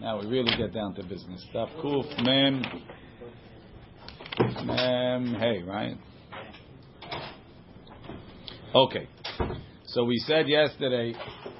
[0.00, 1.44] Now we really get down to business.
[1.52, 2.62] Daf Kuf Mem
[4.64, 5.96] Mem Hey, right?
[8.72, 9.08] Okay.
[9.86, 11.12] So we said yesterday,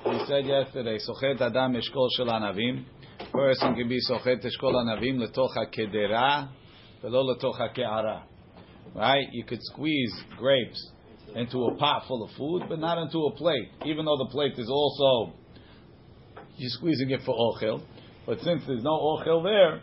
[0.06, 2.84] we said yesterday, Sochet Adam Eshkol Shel Anavim.
[3.32, 6.50] Person can be Sochet Eshkol Anavim letoch HaKedera,
[7.02, 8.22] velo letoch HaKe'ara.
[8.94, 9.26] Right?
[9.32, 10.92] You could squeeze grapes
[11.34, 13.70] into a pot full of food, but not into a plate.
[13.84, 15.34] Even though the plate is also
[16.58, 17.82] you're squeezing it for ochel,
[18.26, 19.80] but since there's no ochel there,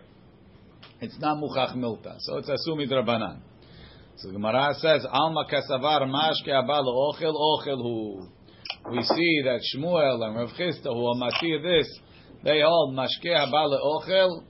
[1.02, 2.16] it's not muchach milta.
[2.20, 3.40] So it's asumid rabbanan.
[4.18, 8.28] So the Gemara says, Alma kasavar mashke abal ochel ochel hu.
[8.92, 12.00] We see that Shmuel and Rav Chisda, who are matir this,
[12.44, 14.44] they hold mashke abal ochel,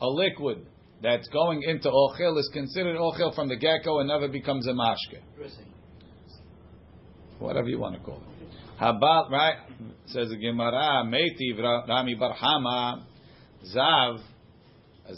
[0.00, 0.66] a liquid
[1.02, 5.20] that's going into ochel is considered ochel from the gecko and never becomes a mashke
[7.44, 8.33] whatever you want to call it.
[8.80, 9.56] Habal, right?
[10.06, 11.56] Says the Gemara, Meiti
[11.88, 13.04] Rami Barhama,
[13.74, 14.18] Zav,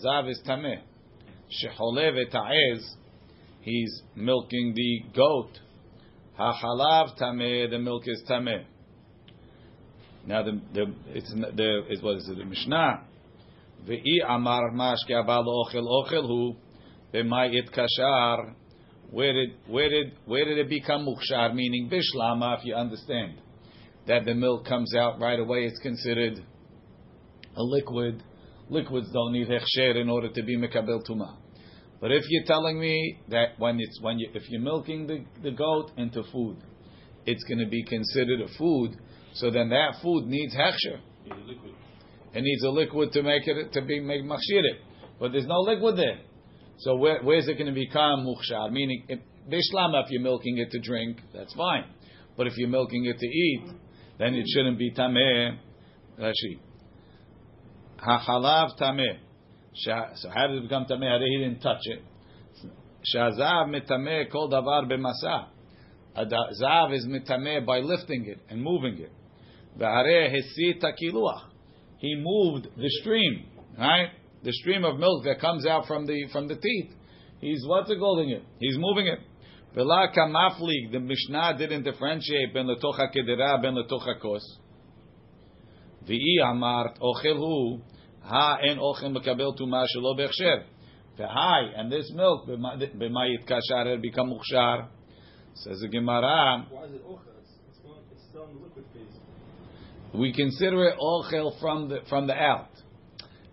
[0.04, 0.82] Zav is Tameh.
[1.50, 2.82] Shehole v'ta'ez,
[3.62, 5.50] he's milking the goat.
[6.38, 8.64] Hachalav Tameh, the milk is Tameh.
[10.26, 13.04] Now the the it's the it the Mishnah.
[13.88, 16.56] Ve'i amar mashke abal ochel ochel hu
[17.14, 18.54] b'mayit kashar
[19.10, 21.54] where did where did where did it become mukshar?
[21.54, 23.40] Meaning bishlama, if you understand
[24.06, 26.44] that the milk comes out right away, it's considered
[27.56, 28.22] a liquid.
[28.68, 31.36] Liquids don't need hechsher in order to be mekabel tuma.
[32.00, 35.50] But if you're telling me that when it's when you if you're milking the, the
[35.50, 36.58] goat into food,
[37.24, 38.96] it's going to be considered a food,
[39.34, 41.00] so then that food needs hechsher.
[42.34, 44.62] It needs a liquid to make it to be make machshir
[45.18, 46.20] But there's no liquid there.
[46.78, 48.70] So where, where's it going to become mukhshar?
[48.70, 49.06] Meaning,
[49.48, 51.84] bishlama, if you're milking it to drink, that's fine.
[52.36, 53.70] But if you're milking it to eat,
[54.18, 55.58] then it shouldn't be tameh.
[56.18, 56.58] Rashi.
[57.98, 59.18] Hachalav tameh.
[59.74, 61.20] So how did it become tameh?
[61.26, 62.02] He didn't touch it.
[63.14, 65.48] Shazav mitameh kol davar b'masa.
[66.16, 69.12] Zav is mitameh by lifting it and moving it.
[69.78, 71.42] V'hareh hesi takiluach.
[71.98, 73.46] He moved the stream,
[73.78, 74.10] right?
[74.46, 76.92] the stream of milk that comes out from the from the teeth.
[77.40, 78.44] He's what's it calling it?
[78.60, 79.18] He's moving it.
[79.76, 80.90] Vela kamaflig.
[80.90, 84.58] The Mishnah didn't differentiate ben letocha kedera ben letocha kos.
[86.08, 87.82] V'i amart ochelhu
[88.22, 90.64] ha en ochel mekabel tuma shelo bechsher.
[91.18, 94.88] V'hai and this milk b'mayit kashar become muchshar.
[95.56, 96.66] Says the Gemara.
[96.70, 97.20] Why is it ochel?
[98.10, 99.20] It's still in the liquid phase.
[100.14, 102.70] We consider it ochel from the from the out.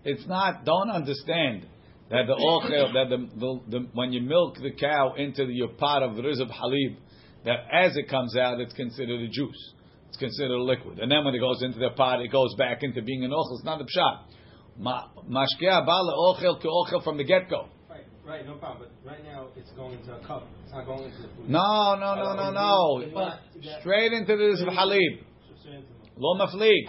[0.04, 0.64] It's not.
[0.64, 1.66] Don't understand
[2.14, 5.68] that the ochel that the, the, the, when you milk the cow into the, your
[5.68, 6.96] pot of rizab halib,
[7.44, 9.74] that as it comes out, it's considered a juice.
[10.08, 12.82] It's considered a liquid, and then when it goes into the pot, it goes back
[12.82, 13.56] into being an ochel.
[13.56, 14.16] It's not a pshat.
[14.80, 17.66] Mashkea bala ochel ke ochel from the get go.
[17.90, 18.88] Right, right, no problem.
[19.04, 20.46] But right now, it's going into a cup.
[20.62, 21.48] It's not going into the food.
[21.48, 23.02] No, no, no, no, no.
[23.80, 25.24] Straight into the rizab halib.
[26.16, 26.88] Lo maflig.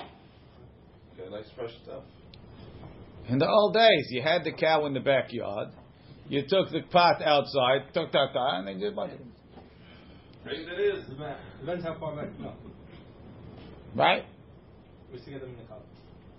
[1.13, 2.03] Okay, nice fresh stuff.
[3.29, 5.69] In the old days, you had the cow in the backyard.
[6.27, 8.95] You took the pot outside, took that, and they just
[10.43, 11.05] Great it is.
[11.59, 12.39] Depends how far back.
[12.39, 12.53] No.
[13.95, 14.25] Right?
[15.11, 15.83] We used get them in the cup.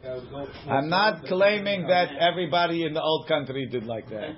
[0.03, 4.37] Guy would go- I'm not claiming that everybody in the old country did like that.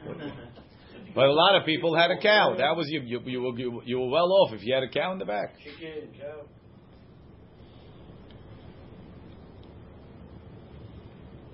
[1.15, 2.55] But a lot of people had a cow.
[2.57, 3.01] That was you.
[3.01, 5.25] You, you, were, you, you were well off if you had a cow in the
[5.25, 5.55] back.
[5.59, 6.47] Chicken, cow.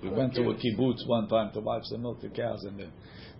[0.05, 2.87] We went to a kibbutz one time to watch them milk the cows, and the,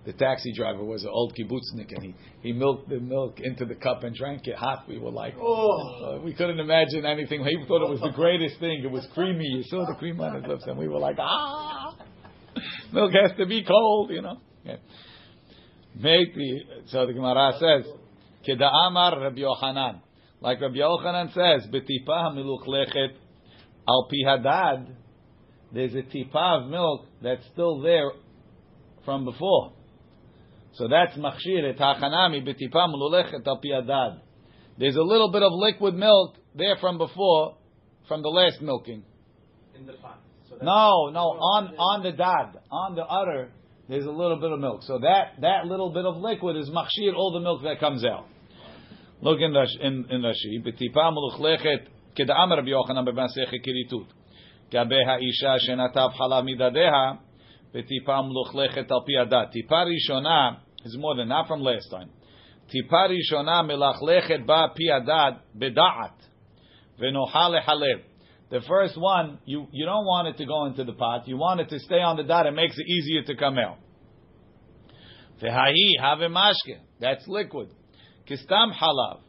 [0.05, 3.75] the taxi driver was an old kibbutznik, and he, he milked the milk into the
[3.75, 4.85] cup and drank it hot.
[4.87, 7.45] We were like, oh, we couldn't imagine anything.
[7.45, 8.81] He thought it was the greatest thing.
[8.83, 9.45] It was creamy.
[9.45, 11.95] You saw the cream on his lips, and we were like, ah,
[12.91, 14.37] milk has to be cold, you know.
[14.63, 14.77] Yeah.
[15.95, 17.91] Maybe so the Gemara says,
[18.47, 20.01] Keda Amar Rabbi Yochanan,
[20.41, 23.13] like Rabbi Yochanan says, Betipa miluchlechet
[23.87, 24.95] al pi hadad
[25.75, 28.09] there's a tipa of milk that's still there
[29.03, 29.73] from before.
[30.75, 34.19] So that's machshir et hachanami betipa mululechet al piadad.
[34.79, 37.57] There's a little bit of liquid milk there from before,
[38.07, 39.03] from the last milking.
[39.77, 40.21] In the pot.
[40.49, 43.51] So No, no, on on the dad, on the udder,
[43.89, 44.81] there's a little bit of milk.
[44.83, 48.27] So that that little bit of liquid is machshir all the milk that comes out.
[49.21, 51.87] Look in Rashi, in, in Rashi, betipa muluchlechet
[52.17, 54.07] keda'amar Rabbi Yochanan b'masechet kiritut.
[54.74, 57.12] גבי האישה שנטף חלב מדדיה,
[57.74, 59.50] וטיפה מלוכלכת על פי הדת.
[59.50, 60.50] טיפה ראשונה,
[60.84, 62.08] is more than not from last time.
[62.66, 66.26] טיפה ראשונה מלכלכת בה פי הדת בדעת,
[66.98, 67.98] ונוחה לחלב.
[68.50, 71.28] The first one, you, you don't want it to go into the pot.
[71.28, 72.46] You want it to stay on the dot.
[72.46, 73.78] It makes it easier to come out.
[75.40, 76.76] Vehahi have mashke.
[77.00, 77.68] That's liquid.
[78.28, 79.20] Kistam halav.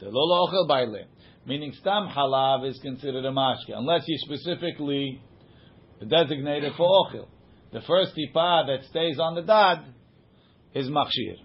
[0.00, 1.04] The lo ochel baile.
[1.45, 5.21] Meaning stam halav is considered a mashke unless you specifically
[6.07, 7.27] designate it for ochel.
[7.73, 9.85] The first tipa that stays on the dad
[10.75, 11.35] is machshir.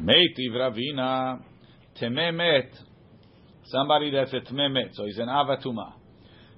[0.00, 1.42] Meitiv Ravina
[2.00, 2.68] Tememet.
[3.64, 5.94] Somebody that's a Tememet, so he's an Avatuma.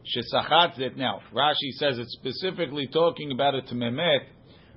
[0.05, 0.97] Shesachatz it.
[0.97, 4.27] Now, Rashi says it's specifically talking about a Tememet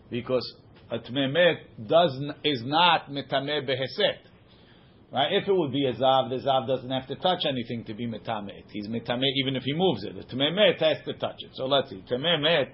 [0.09, 0.55] because
[0.91, 2.11] a Tememet does
[2.43, 4.19] is not Metameh Beheset.
[5.11, 5.33] Right?
[5.33, 8.07] If it would be a Zav, the Zav doesn't have to touch anything to be
[8.07, 8.65] Metamet.
[8.71, 10.15] He's Metamet even if he moves it.
[10.15, 11.51] The Tememet has to touch it.
[11.53, 12.03] So let's see.
[12.09, 12.69] Tememet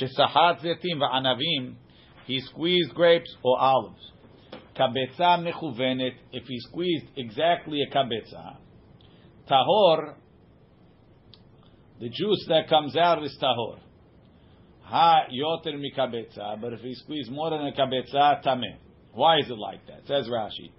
[0.00, 1.76] Shesachat Zetim Va'anavim
[2.26, 4.12] he squeezed grapes or olives.
[4.76, 8.56] Kabetza mechuvenet, if he squeezed exactly a kabetza,
[9.48, 10.14] tahor,
[12.00, 13.78] the juice that comes out is tahor.
[14.85, 18.77] Ha yoter mikabetza, but if he squeezed more than a kabetza, tameh.
[19.13, 20.07] Why is it like that?
[20.07, 20.71] Says Rashi.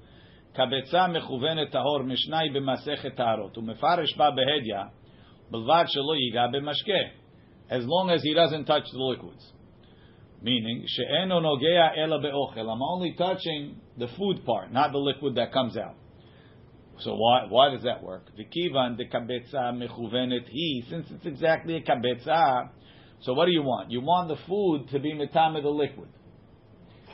[0.59, 4.83] kabetza מכוונת tahor משנאי במסכת טהרות, ומפרש בה בהדיא,
[5.51, 7.11] בלבד שלא ייגע במשקה,
[7.71, 9.53] as long as he doesn't touch the liquids.
[10.43, 12.69] Meaning, she'eno nogea ela be'ochel.
[12.69, 15.95] I'm only touching the food part, not the liquid that comes out.
[16.99, 18.27] So why why does that work?
[18.37, 20.85] V'kivan de kabetza mechuvenet he.
[20.91, 22.71] Since it's exactly a kabetza,
[23.22, 23.92] so what do you want?
[23.92, 26.10] You want the food to be mitame the liquid.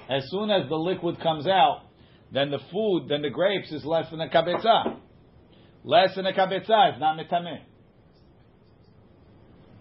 [0.10, 1.84] As soon as the liquid comes out,
[2.32, 4.98] then the food, then the grapes is less than a kabetza.
[5.84, 7.60] Less than a kabetza is not mitame.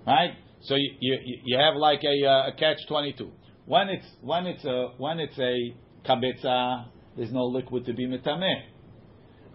[0.07, 0.33] Right?
[0.63, 3.33] So you, you, you have like a, uh, a catch twenty two.
[3.67, 5.75] When it's when it's a when it's a
[6.09, 6.87] kabetza,
[7.17, 8.63] there's no liquid to be mitameh.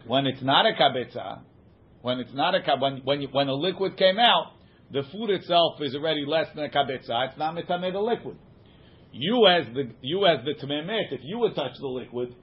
[0.05, 1.41] When it's not a kabetza,
[2.01, 4.53] when it's not a when when you, when a liquid came out,
[4.92, 7.28] the food itself is already less than a kabetza.
[7.28, 8.36] It's not mitameh the liquid.
[9.12, 12.34] You as the you as the tamemet, if you would touch the liquid,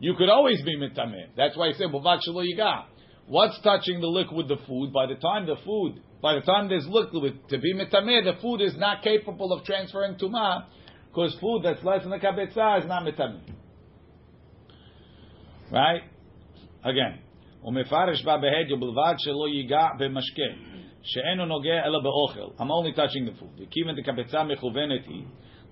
[0.00, 1.28] you could always be mitameh.
[1.36, 2.84] That's why I said b'vat yiga.
[3.26, 4.92] What's touching the liquid, the food?
[4.92, 8.60] By the time the food, by the time there's liquid to be mitameh, the food
[8.60, 10.66] is not capable of transferring tuma
[11.08, 13.40] because food that's less than a kabetza is not mitameh.
[15.70, 16.02] Right?
[16.84, 17.20] Again.
[17.64, 20.42] ומפרש בה בהדיא בלבד שלא ייגע במשקה,
[21.02, 22.62] שאינו נוגע אלא באוכל.
[22.62, 23.62] I'm only touching the food.
[23.62, 25.22] וכיוון דקבצה מכוונת היא,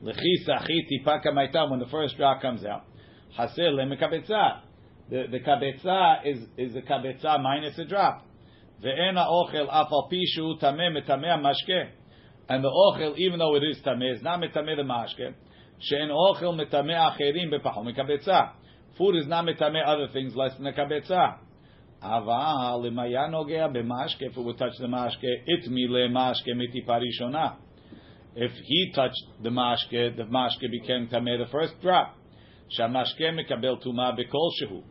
[0.03, 4.49] לכי סחי טיפה כמייתה, when the first drop comes out, חסר למקבצה.
[5.11, 8.23] The, the kabetza is, is a kabetza minus a drop.
[8.81, 12.03] ואין האוכל אף על פי שהוא טמא מטמא המשקה.
[12.49, 15.35] And the ochel, even though it is tameh, is not metameh the mashke.
[15.79, 18.53] She'en ochel metameh acherim bepachol mekabetza.
[18.99, 21.39] Food is not metameh other things less than a kabetza.
[23.70, 24.22] B'mashke.
[24.22, 27.56] If it would touch the mashke, it mile mashke miti parishona.
[28.36, 32.16] If he touched the mashke, the mashke became tameh the first drop.
[32.78, 34.84] Shamashke mekabel tuma bekol shehu.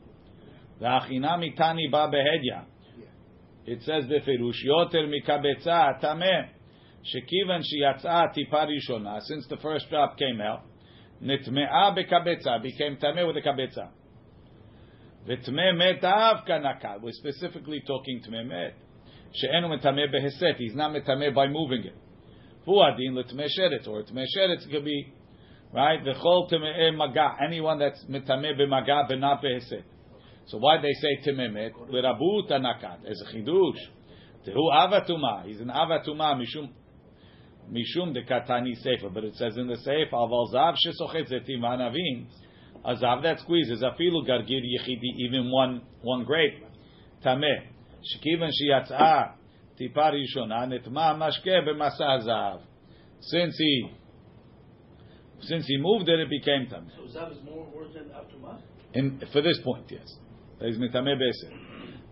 [0.81, 2.65] V'achina mitani ba behedya.
[3.67, 6.49] It says beferush yoter mikabetza tameh.
[7.15, 7.63] Shekivan
[8.67, 9.21] rishona.
[9.23, 10.63] Since the first drop came out,
[11.23, 13.91] nitme'a bekabetza became tameh with a kabetza.
[15.29, 18.75] We're specifically talking tmeh met.
[19.33, 20.57] She'enu metameh beheset.
[20.57, 21.97] He's not metameh by moving it.
[22.65, 25.13] Hu adin l'tmeh sheretz or tmeh sheretz could be
[25.73, 26.01] right.
[26.05, 27.37] V'chol tmeh maga.
[27.45, 29.85] Anyone that's metameh b'maga not beheset.
[30.47, 31.73] So why they say tememet?
[31.91, 33.81] L'rabu tanakat as a chidush.
[34.47, 35.45] Tehu avatuma.
[35.45, 36.71] He's an avatuma mishum
[37.69, 39.09] mishum de katani sefer.
[39.13, 42.27] But it says in the sefer aval zav shesochet zetim v'anavim.
[42.87, 46.63] A zav that squeezes afilu gargir yichidi even one one grape
[47.25, 47.67] tameh.
[48.09, 49.33] Shekivan shiyatzah
[49.77, 52.61] tipa rishona netma mashke b'masa zav.
[53.21, 53.91] Since he
[55.41, 56.91] since he moved it, it became tameh.
[56.97, 58.07] So Zav is more worse than?
[58.95, 60.17] In, for this point, yes.
[60.59, 61.53] There's mitameh beser.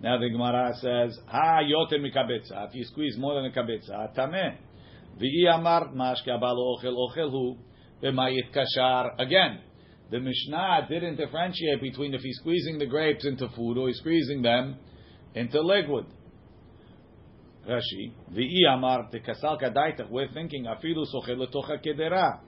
[0.03, 4.57] Now the Gemara says, "Ha yoter mikabetza." If you squeeze more than a kabetza, tameh.
[5.19, 7.57] V'i amar mashke abalo ochel ochel hu
[8.03, 9.19] b'mayit kashar.
[9.19, 9.61] Again,
[10.11, 14.43] the Mishnah didn't differentiate between if he's squeezing the grapes into food or he's squeezing
[14.43, 14.77] them
[15.35, 16.07] into liquid.
[17.69, 20.11] Rashi, v'i amar tekasal kadaitach.
[20.11, 22.41] We're thinking afilu sochel letocha kedera.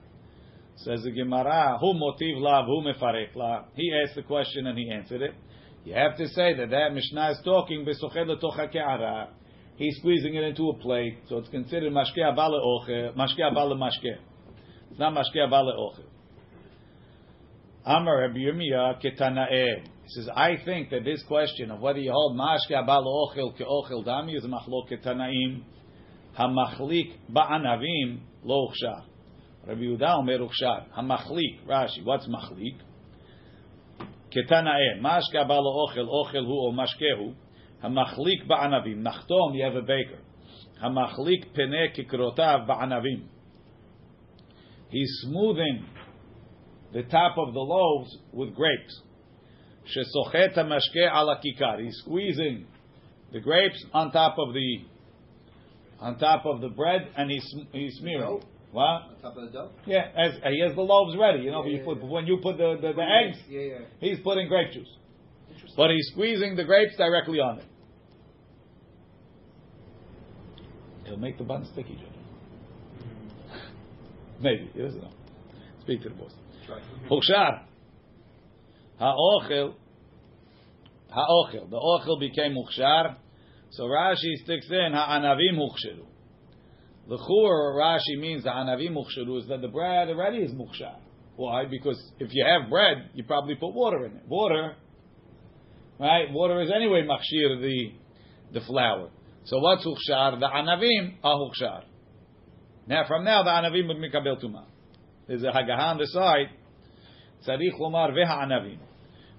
[0.77, 3.65] Says the Gemara, who motiv lav, who mefarek.
[3.73, 5.33] He asked the question and he answered it.
[5.83, 9.29] You have to say that that Mishnah is talking besochel letocha ke'ara.
[9.77, 14.17] He's squeezing it into a plate, so it's considered mashke abale oche, mashke abale mashke.
[14.91, 16.03] It's not mashke abale oche.
[17.89, 18.39] Amar Rabbi
[19.01, 19.81] ketanae.
[19.81, 23.61] He says, I think that this question of whether you hold mashke abal ochel ke
[23.61, 25.63] ochel dami is a machloket tanaim.
[26.37, 29.05] Hamachlik ba'anavim lo uchshar.
[29.65, 30.91] Rabbi Yehuda omer uchshar.
[30.97, 32.75] Hamachlik, Rashi, what's machlik?
[34.35, 37.33] Ketanae, mashke abal ochel, ochel hu or mashkehu.
[37.81, 39.01] Hamachlik ba'anavim.
[39.01, 40.19] Nachtom, you have a baker.
[40.83, 43.27] Hamachlik pene kikrotav ba'anavim.
[44.89, 45.85] He's smoothing
[46.93, 49.01] the top of the loaves with grapes.
[49.85, 51.81] Shesochet mashke ala kikar.
[51.83, 52.65] He's squeezing
[53.31, 54.79] the grapes on top of the
[55.99, 58.41] on top of the bread, and he's he's smearing.
[58.71, 58.83] What?
[58.83, 59.71] On top of the dough?
[59.85, 61.39] Yeah, as he has the loaves ready.
[61.43, 62.09] You know, Yeah, you yeah, put, yeah.
[62.09, 63.77] when you put the, the, the eggs, Yeah, yeah.
[63.99, 64.89] he's putting grape juice,
[65.75, 67.65] but he's squeezing the grapes directly on it.
[71.05, 72.09] It'll make the bun sticky, Jojo.
[73.01, 74.43] Mm-hmm.
[74.43, 75.11] Maybe he doesn't know.
[75.81, 76.33] Speak to the boss.
[77.09, 77.63] Hukshar.
[78.99, 79.73] Ha'ochel.
[81.09, 81.69] Ha'ochel.
[81.69, 83.15] The ochel became hukshar.
[83.71, 86.05] So Rashi sticks in ha'anavim huksheru.
[87.09, 90.97] The chur Rashi means the anavim huksheru is that the bread already is mukshar.
[91.37, 91.65] Why?
[91.65, 94.23] Because if you have bread, you probably put water in it.
[94.27, 94.75] Water,
[95.99, 96.31] right?
[96.31, 97.91] Water is anyway machshir the
[98.53, 99.09] the flour.
[99.45, 100.39] So what's hukshar?
[100.39, 101.83] The anavim are hukshar.
[102.87, 104.65] Now from now the anavim would mikabel tumah.
[105.27, 106.49] There's a hagaha on the side.
[107.47, 108.13] Tzarich lomar.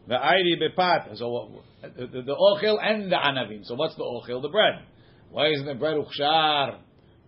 [0.07, 1.16] The airi bepat.
[1.16, 3.64] So the, the, the ochel and the anavim.
[3.64, 4.42] So what's the ochel?
[4.42, 4.83] The bread.
[5.30, 6.78] Why isn't the bread uchshar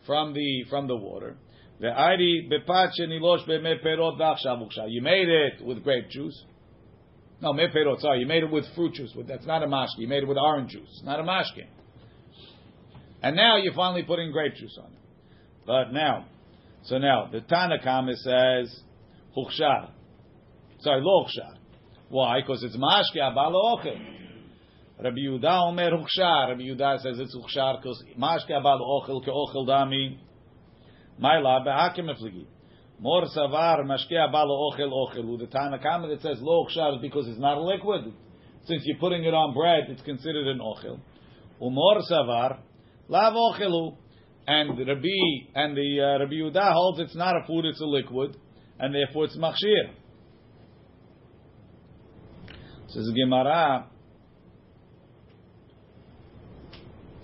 [0.07, 1.37] from the from the water?
[1.81, 4.69] The airi bepat shenilosh be'me perot v'achshav.
[4.89, 6.45] You made it with grape juice.
[7.43, 8.01] No, me perot.
[8.01, 9.15] Sorry, you made it with fruit juice.
[9.27, 9.99] That's not a mashke.
[9.99, 11.03] You made it with orange juice.
[11.05, 11.67] Not a mashke.
[13.23, 14.99] And now you're finally putting grape juice on it.
[15.67, 16.27] But now,
[16.83, 18.81] so now the Tanakama says
[19.37, 19.91] uchshar.
[20.81, 21.57] Sorry, lo uchshar.
[22.09, 22.41] Why?
[22.41, 23.99] Because it's mashke abal ochel.
[25.03, 26.49] Rabbi Yehuda omer uchshar.
[26.49, 30.19] Rabbi Yehuda says it's uchshar because mashke abal ochel ke ochel dami.
[31.23, 32.47] Maila behakim efligi.
[32.99, 35.39] Mor savar mashke abal ochel ochel.
[35.39, 38.13] The Tanakama that says lo is because it's not a liquid.
[38.65, 40.99] Since you're putting it on bread, it's considered an ochel.
[41.61, 42.59] Umor savar
[43.09, 43.97] lav ochelu.
[44.53, 48.37] And Rabbi and the uh, Rabbi Yehuda holds it's not a food, it's a liquid,
[48.81, 49.93] and therefore it's machshir.
[52.89, 53.87] Says the Gemara,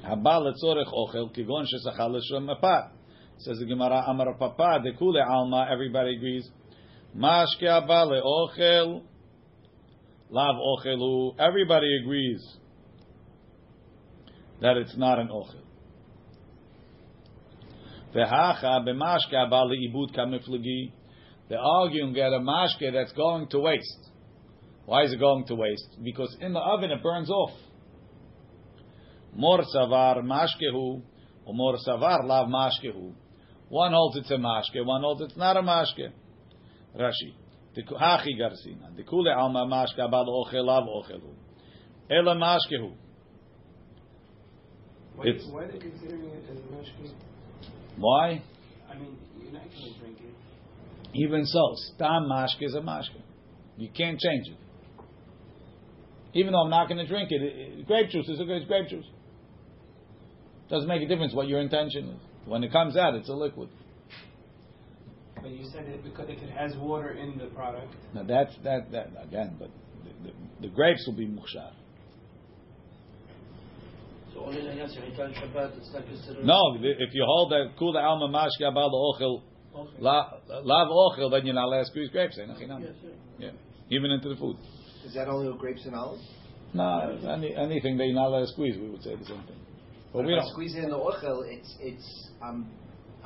[0.04, 2.90] Haba letzorech ochel kigon shesachal l'shem mapat.
[3.38, 5.66] Says the Gemara, Amar Papa dekule alma.
[5.68, 6.48] Everybody agrees.
[7.16, 9.02] Mashke haba leochel
[10.30, 11.34] lav ochelu.
[11.40, 12.56] Everybody agrees
[14.60, 15.65] that it's not an ochel.
[18.16, 20.92] Vehacha b'mashke haba leibud kamiflagi.
[21.48, 24.10] They're arguing that a mashke that's going to waste.
[24.86, 25.96] Why is it going to waste?
[26.02, 27.50] Because in the oven it burns off.
[29.34, 31.02] Mor savar mashkehu,
[31.44, 33.12] or mor savar lav mashkehu.
[33.68, 36.10] One holds it's a mashke, one holds it's not a mashke.
[36.96, 37.34] Rashi.
[37.76, 38.96] Hachi garsina.
[38.96, 41.34] Dikule alma mashke abad ochel lav ochelu.
[42.08, 42.94] Ela mashkehu.
[45.16, 47.12] Why, It's- why are they considering it as a mashke?
[47.98, 48.42] Why?
[48.90, 50.34] I mean, you're not going to drink it.
[51.14, 53.20] Even so, stam mashke is a mashke.
[53.78, 54.56] You can't change it.
[56.34, 58.66] Even though I'm not going to drink it, it, it- grape juice is a good
[58.68, 59.06] grape juice.
[60.68, 62.20] Doesn't make a difference what your intention is.
[62.44, 63.68] When it comes out, it's a liquid.
[65.36, 67.94] But you said it because if it has water in the product.
[68.14, 69.70] Now that's that that again, but
[70.04, 71.70] the, the, the grapes will be mukhshar.
[74.36, 76.44] So only in Yasser Hitan Shabbat, it's not considered.
[76.44, 79.42] No, if you hold that kula alma mashke abal ochel
[79.74, 79.96] Okay.
[80.00, 82.38] lav ochel, then you're not allowed to squeeze grapes.
[82.38, 82.80] Nachinam.
[82.82, 82.92] Yes,
[83.38, 83.46] yeah.
[83.46, 83.50] Yeah,
[83.90, 84.56] even into the food.
[85.04, 86.22] Is that only with grapes and olives?
[86.74, 89.56] No, any, anything that you're not allowed to squeeze, we would say the same thing.
[90.12, 90.50] But if we I don't.
[90.52, 92.70] squeeze it in the ochel, it's it's I'm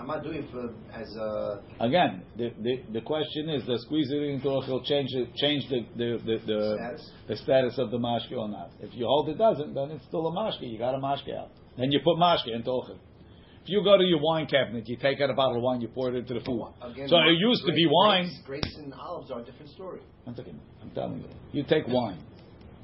[0.01, 4.17] I'm not doing it for as a Again, the, the, the question is, does squeezing
[4.17, 7.11] it into ochel change the change the the the, the, status.
[7.29, 8.71] the status of the mashke or not?
[8.81, 10.63] If you hold it doesn't, then it's still a mashke.
[10.63, 11.51] You got a mashke out.
[11.77, 12.97] Then you put mashke into ochel.
[13.63, 15.89] If you go to your wine cabinet, you take out a bottle of wine, you
[15.89, 16.73] pour it into the food.
[16.81, 18.31] Again, so it used to be wine.
[18.47, 20.01] Grapes, grapes and olives are a different story.
[20.27, 22.25] I'm, thinking, I'm telling you, you take wine.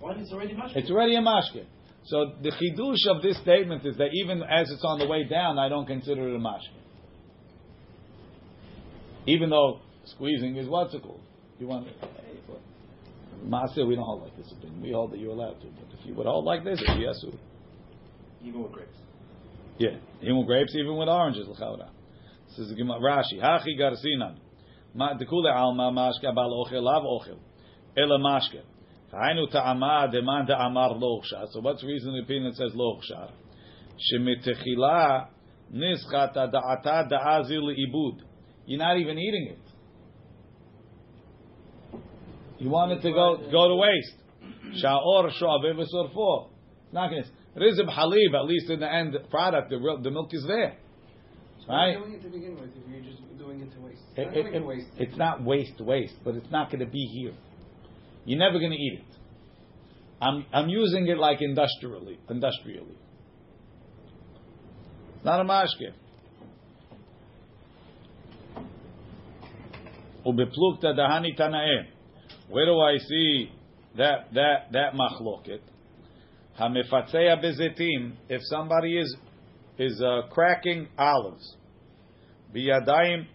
[0.02, 0.72] Wine is already much.
[0.76, 1.64] It's already a mashke.
[2.04, 5.58] So the chidush of this statement is that even as it's on the way down,
[5.58, 6.85] I don't consider it a mashke.
[9.26, 11.20] Even though squeezing is what's it called?
[11.58, 11.88] You want?
[13.44, 14.82] Maaseh, we don't hold like this opinion.
[14.82, 15.66] We hold that you're allowed to.
[15.66, 17.24] But if you would hold like this, it's yes.
[18.42, 18.96] Even with grapes.
[19.78, 21.46] Yeah, even with grapes, even with oranges.
[21.48, 21.90] L'chaura.
[22.48, 23.40] This is Rashi.
[23.40, 24.38] Hachi garsinan.
[24.94, 27.38] Ma dekule alma mashke bal ochel lav ochel.
[27.96, 28.62] Ela mashke.
[29.12, 31.46] Hainu ta'ama demand amar lo uchshar.
[31.52, 33.30] So what's the reason the opinion says lo uchshar?
[34.12, 35.28] Shemitechila
[35.72, 38.20] nischata da'ata da'azil ibud.
[38.66, 39.58] You're not even eating it.
[42.58, 44.82] You want it to go go to waste.
[44.82, 46.48] Sha'or sho'aviv v'sorfo.
[46.84, 47.28] It's not going to.
[47.60, 50.76] Rizib halib, at least in the end product, the, real- the milk is there.
[51.66, 51.96] So Right.
[51.98, 54.02] Doing it to begin with if you're just doing it to waste?
[54.14, 54.88] It's It- not it- to it- waste.
[54.98, 57.32] it's not waste, waste, but it's not going to be here.
[58.26, 59.16] You're never going to eat it.
[60.20, 62.96] I'm I'm using it like industrially, industrially.
[65.16, 65.92] It's not a mashke.
[70.26, 71.86] Dahani tanae.
[72.48, 73.50] Where do I see
[73.96, 75.60] that that that machloket?
[76.60, 78.14] Hamefatzeya bezetim.
[78.28, 79.16] If somebody is
[79.78, 81.56] is uh, cracking olives,
[82.54, 83.26] biyadayim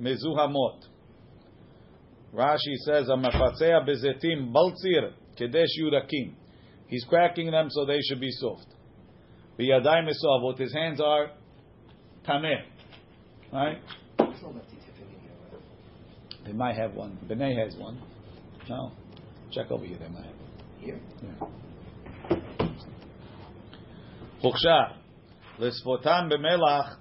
[0.00, 0.84] mezuhamot.
[2.34, 6.34] Rashi says, "Amafatzea bezetim baltzir kedesh yurakim."
[6.88, 8.66] He's cracking them so they should be soft.
[9.58, 10.58] Biyadayim mesavot.
[10.58, 11.30] His hands are
[12.26, 12.62] tameh.
[13.52, 13.78] Right?
[14.18, 16.37] It's not that detailed in here.
[16.48, 17.18] They might have one.
[17.28, 18.00] Bnei has one.
[18.70, 18.92] No.
[19.52, 19.98] Check over here.
[19.98, 20.34] They might have.
[20.78, 21.00] Here?
[24.42, 24.94] Huksha.
[25.60, 26.96] Lisfotam b'melach.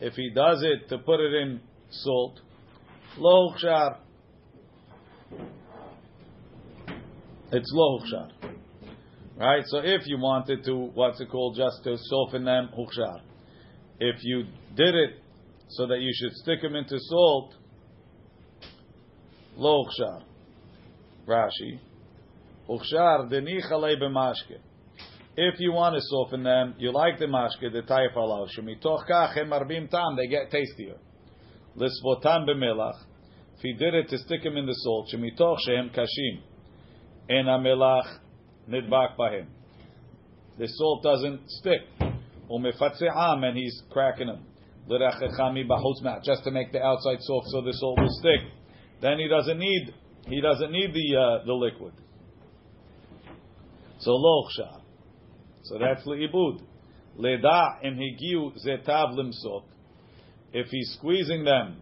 [0.00, 1.60] If he does it to put it in
[1.90, 2.40] salt,
[3.18, 3.98] lo hukshar.
[7.52, 8.30] It's lo hukshar.
[9.36, 9.64] Right?
[9.66, 13.20] So if you wanted to, what's it called, just to soften them, hukshar.
[14.00, 15.10] If you did it
[15.68, 17.56] so that you should stick them into salt,
[19.56, 20.22] lo hukshar.
[21.26, 21.78] Rashi.
[22.68, 24.58] Hukshar denichale b'mashke.
[25.36, 28.48] If you want to soften them, you like the mashke, the taif alav.
[28.58, 30.96] Shemitoch kach hem marbim tam, they get tastier.
[31.76, 32.98] Lisvotam b'melach.
[33.56, 36.42] If he did it to stick them in the salt, shemitoch shehem kashim.
[37.30, 38.18] En melach
[38.68, 39.46] nidbak bahem.
[40.58, 41.80] The salt doesn't stick.
[42.50, 44.44] Umefatze'am, and he's cracking them.
[44.88, 48.40] B'chutz ma'at, just to make the outside soft so the salt will stick.
[49.02, 49.92] Then he doesn't need,
[50.28, 51.92] he doesn't need the, uh, the liquid.
[53.98, 54.80] So lo chshar.
[55.64, 56.62] So that's leibud.
[57.16, 59.64] Leda im higiu zetav limsok.
[60.52, 61.78] If he's squeezing them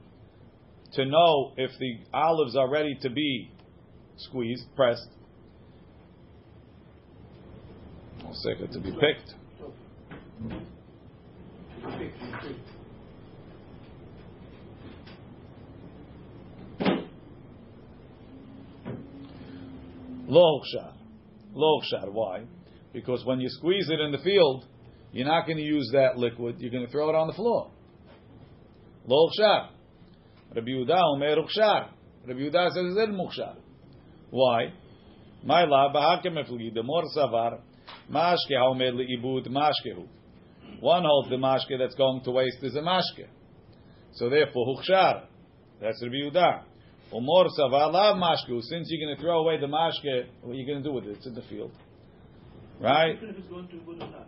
[0.95, 3.51] to know if the olives are ready to be
[4.17, 5.09] squeezed, pressed,
[8.25, 9.35] or second to be picked.
[20.31, 20.93] Lo chshar.
[21.53, 22.13] Lo chshar.
[22.13, 22.45] Why?
[22.93, 24.65] Because when you squeeze it in the field,
[25.13, 26.57] you're not going to use that liquid.
[26.61, 27.71] You're going to throw it on the floor.
[29.07, 29.71] Lo chshar.
[30.55, 31.89] Rabbi Yehuda omer chshar.
[32.27, 33.57] Rabbi Yehuda says it's mukhshar.
[34.31, 34.73] Why?
[35.43, 37.61] My la b'hakem efli the more savar
[38.09, 40.07] mashke haomer leibud mashkehu.
[40.79, 43.27] One holds the mashke that's going to waste is a mashke.
[44.13, 45.25] So therefore hukhshar.
[45.81, 46.70] That's Rabbi Yehuda.
[47.13, 48.63] Umor savar lav mashkehu.
[48.63, 51.05] Since you're going to throw away the mashke, what are you going to do with
[51.05, 51.17] it?
[51.19, 51.73] It's in the field.
[52.81, 53.17] Right?
[53.17, 54.27] Even if it's going to good or not.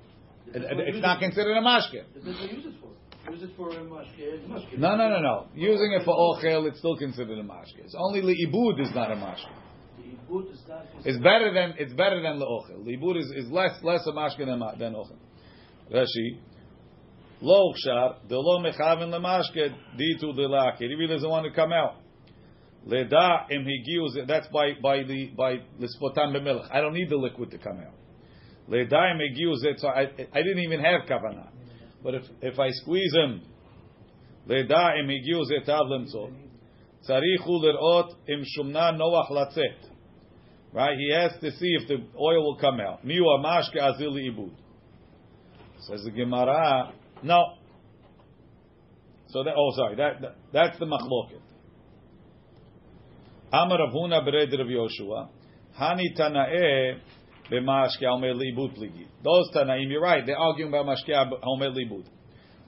[0.48, 2.02] It- it- It's not considered a mashke.
[2.14, 3.30] Depends what use it for.
[3.32, 4.48] Use it for a mashke.
[4.48, 4.78] mashke.
[4.78, 5.46] No, no, no, no.
[5.54, 7.78] Using it for ochel, it's still considered a mashke.
[7.84, 9.48] It's only leibud is not a mashke.
[10.00, 10.84] Ibut is not.
[11.04, 12.84] It's better than it's better than leochel.
[12.84, 15.16] Leibud is, is less less a mashke than, than ochel.
[15.92, 16.38] Rashi.
[17.40, 20.76] Lo chshar, de lo mechavin lemashke, ditu de lake.
[20.78, 21.94] He really doesn't want to come out.
[22.84, 26.68] Leda higiu, that's by by the by lispotam b'melech.
[26.72, 27.94] I don't need the liquid to come out.
[28.68, 29.14] Leda
[29.60, 31.48] zet, so I, I didn't even have kavanah.
[32.02, 33.42] But if if I squeeze him,
[34.46, 36.32] leda im higiu zetav lemtzot.
[37.08, 39.76] Tzarichu lerot im shumna noach latzet.
[40.72, 40.96] Right?
[40.98, 43.04] He has to see if the oil will come out.
[43.04, 44.52] Miu amashke azili ibud.
[45.86, 46.92] Says the Gemara.
[47.22, 47.54] No.
[49.28, 49.54] So that.
[49.56, 49.96] Oh, sorry.
[49.96, 51.40] That, that that's the machloket.
[53.52, 55.28] Amar Rav Huna bered Rav Yoshua.
[55.78, 56.98] Hani tanae
[57.50, 59.06] b'mashke omer libud pligi.
[59.22, 60.24] Those tanaim, you're right.
[60.24, 62.06] They're arguing about mashke omer libud.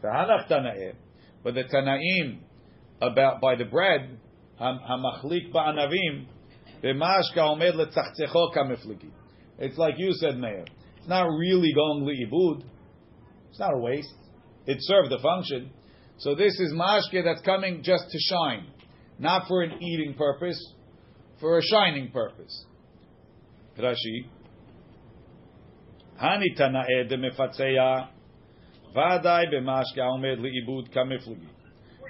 [0.03, 0.92] The hanach tanae,
[1.42, 2.40] but the tanaim
[3.01, 4.18] about by the bread
[4.59, 6.27] ham- hamachlik ba'anavim
[6.83, 9.11] b'mashke omer letzachzecho kamefligi.
[9.59, 10.66] It's like you said, Meir.
[10.99, 12.62] It's not really going liibud.
[13.49, 14.12] It's not a waste.
[14.66, 15.70] It served the function.
[16.18, 18.66] So this is mashke that's coming just to shine,
[19.18, 20.59] not for an eating purpose,
[21.40, 22.64] for a shining purpose.
[23.79, 24.27] Rashi.
[26.20, 28.09] Hani tana'e de mefatzeya
[28.94, 31.48] vadai b'mashke haomed liibud kamifligi.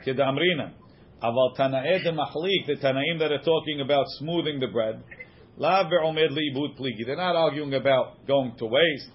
[0.06, 0.72] Kedamrina.
[1.22, 5.02] Aval tana'e de machlik, the tanaim that are talking about smoothing the bread,
[5.56, 7.06] Lav ve'omed liibud pligi.
[7.06, 9.10] They're not arguing about going to waste.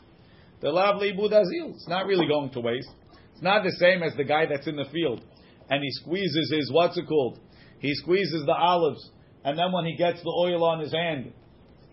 [0.62, 1.73] The lav liibud azil.
[1.75, 2.89] It's not really going to waste.
[3.34, 5.23] It's not the same as the guy that's in the field
[5.69, 7.39] and he squeezes his what's it called?
[7.79, 9.09] He squeezes the olives,
[9.43, 11.33] and then when he gets the oil on his hand,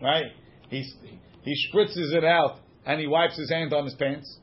[0.02, 0.26] right?
[0.68, 0.84] He
[1.42, 4.38] he spritzes it out and he wipes his hand on his pants.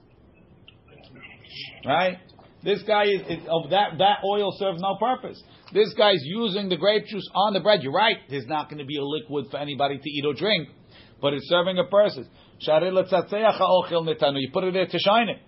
[1.86, 2.18] Right?
[2.64, 5.42] This guy is, is of that that oil serves no purpose.
[5.74, 7.84] This guy's using the grape juice on the bread.
[7.84, 8.18] You're right.
[8.30, 10.70] There's not going to be a liquid for anybody to eat or drink,
[11.22, 12.20] but it's serving a purpose.
[12.60, 12.82] You
[14.54, 15.40] put it there to shine it.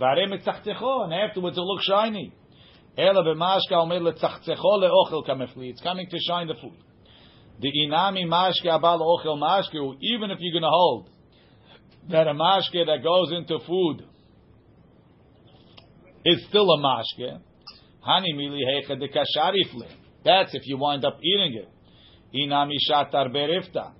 [0.00, 2.32] And afterwards it looks shiny.
[2.96, 3.68] It's
[5.82, 6.78] coming to shine the food.
[7.60, 9.96] The inami mashke abal ochel mashke.
[10.00, 11.10] Even if you're going to hold
[12.10, 14.02] that a mashke that goes into food
[16.24, 17.40] is still a mashke.
[18.06, 19.88] Hani mili hecha de kasharifle.
[20.24, 21.68] That's if you wind up eating it.
[22.34, 23.92] Inami shatar berifta.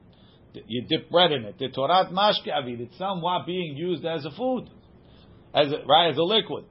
[0.67, 1.59] You dip bread in it.
[1.59, 2.49] The torat mashke.
[2.49, 4.71] It's somewhat being used as a food,
[5.55, 6.65] as a, right as a liquid.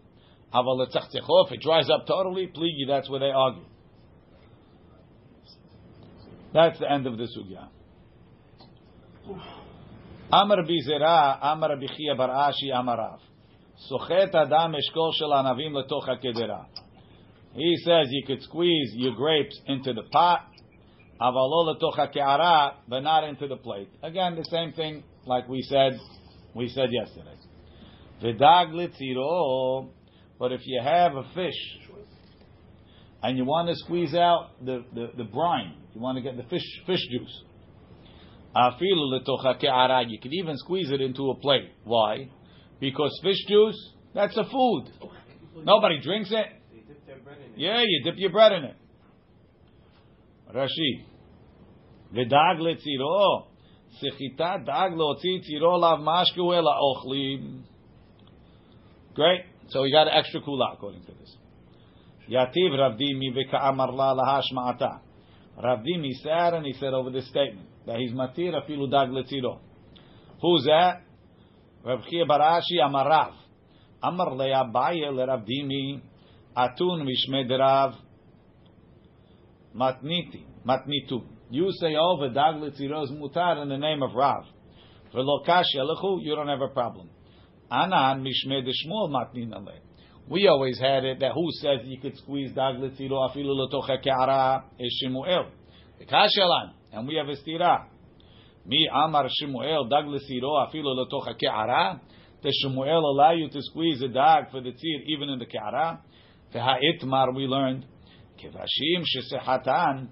[0.52, 2.88] If it dries up totally, pligi.
[2.88, 3.66] That's where they argue.
[6.54, 7.68] That's the end of the sugya.
[10.32, 12.16] Amar bizera, Amar bichia
[12.74, 13.20] Amarav.
[13.92, 15.76] Sochet adam eshkol shel anavim.
[17.54, 20.48] He says you could squeeze your grapes into the pot,
[21.22, 21.76] avalo
[22.88, 23.90] but not into the plate.
[24.04, 26.00] Again, the same thing like we said,
[26.56, 27.36] we said yesterday.
[28.22, 28.74] V'dag
[30.40, 31.54] but if you have a fish
[33.22, 36.44] and you want to squeeze out the, the, the brine, you want to get the
[36.44, 37.44] fish fish juice.
[38.56, 41.70] You can even squeeze it into a plate.
[41.84, 42.30] Why?
[42.80, 44.86] Because fish juice, that's a food.
[45.64, 46.48] Nobody drinks it.
[47.56, 48.76] Yeah, you dip your bread in it.
[50.56, 51.04] Rashi.
[52.14, 53.48] V'dag letziro.
[54.02, 57.64] Sechita dag leotzi tziro lav mashku ela ochlim.
[59.14, 59.42] Great.
[59.70, 61.36] So he got an extra kula according to this.
[62.30, 65.00] Yativ Ravdimi v'ka'amar la lahashma'ata.
[65.64, 69.60] Ravdimi said and he said over this statement that he's matir afilu dag letziro.
[70.42, 71.02] Who's that?
[71.84, 73.34] Rav Chia Barashi Amarav.
[74.02, 76.02] Amar le'abaye le'Ravdimi
[76.56, 77.94] atun mishmed Rav
[79.76, 81.24] matniti matnitu.
[81.52, 84.46] You say over oh, dag letziro is mutar in the name of Rav.
[85.14, 87.10] V'lo lechu, you don't have a problem.
[87.72, 89.54] Anan matnin
[90.28, 94.64] We always had it that who says you could squeeze dag letziro afilu letocha ke'ara
[94.80, 95.04] is.
[96.10, 97.86] Kashalan, and we have a stira.
[98.66, 102.00] Mi amar Shmuel dag letziro afilu letocha ke'ara.
[102.42, 106.00] Does Shmuel allow you to squeeze a dag for the tzir even in the ke'ara?
[106.54, 107.86] Ve'ha'itmar we learned
[108.42, 110.08] kevashim shesehatan.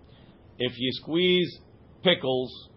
[0.59, 1.59] If you squeeze
[2.03, 2.69] pickles,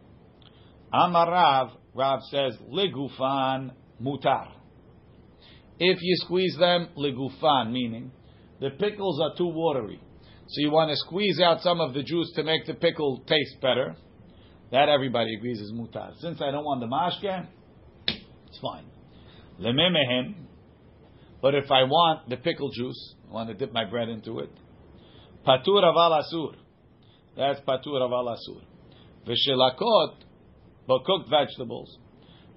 [0.90, 4.59] Amar Rav, Rav says ligufan mutar
[5.80, 8.12] if you squeeze them legufan, meaning
[8.60, 9.98] the pickles are too watery.
[10.48, 13.60] So you want to squeeze out some of the juice to make the pickle taste
[13.62, 13.96] better.
[14.72, 16.12] That everybody agrees is mutar.
[16.20, 17.46] Since I don't want the mashke,
[18.06, 18.84] it's fine.
[19.58, 20.34] Lememehem.
[21.40, 24.50] But if I want the pickle juice, I want to dip my bread into it.
[25.46, 26.56] Patur aval asur.
[27.36, 28.62] That's patur aval asur.
[29.26, 30.16] V'shelakot,
[30.86, 31.98] but cooked vegetables.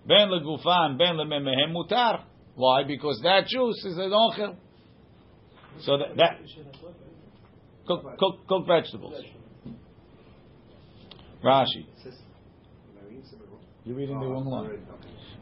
[0.05, 2.25] Ben legufan, ben lememehem mutar.
[2.55, 2.83] Why?
[2.83, 4.55] Because that juice is an ochel.
[5.81, 6.39] So that, that
[7.87, 9.15] cook, cook, cook vegetables.
[11.43, 11.85] Rashi.
[13.83, 14.85] You're reading the wrong line.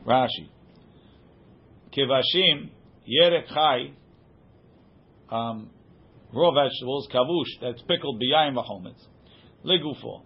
[0.08, 0.50] Rashi.
[1.95, 2.69] Kivashim
[3.08, 3.91] yerek chai.
[5.30, 5.69] Um,
[6.34, 9.02] raw vegetables kavush that's pickled biyayim v'chometz
[9.65, 10.24] legufo.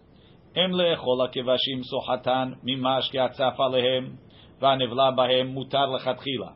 [0.56, 4.18] Leechol kivashim sohatan mimash ke'atzaf alehem
[4.62, 6.54] v'anevla bahem mutar lechatchila.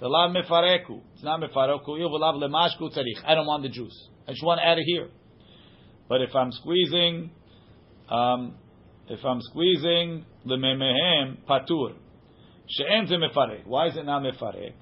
[0.00, 1.00] The lav mefareku.
[1.14, 1.98] It's not mefareku.
[1.98, 3.24] You lav lemashku tzarich.
[3.24, 4.08] I don't want the juice.
[4.26, 5.08] I just want to add it here.
[6.08, 7.30] But if I'm squeezing,
[8.08, 8.54] um,
[9.08, 11.94] if I'm squeezing the memehem patur,
[12.68, 13.66] she'en ze mefarek.
[13.66, 14.72] Why is it not mefarek?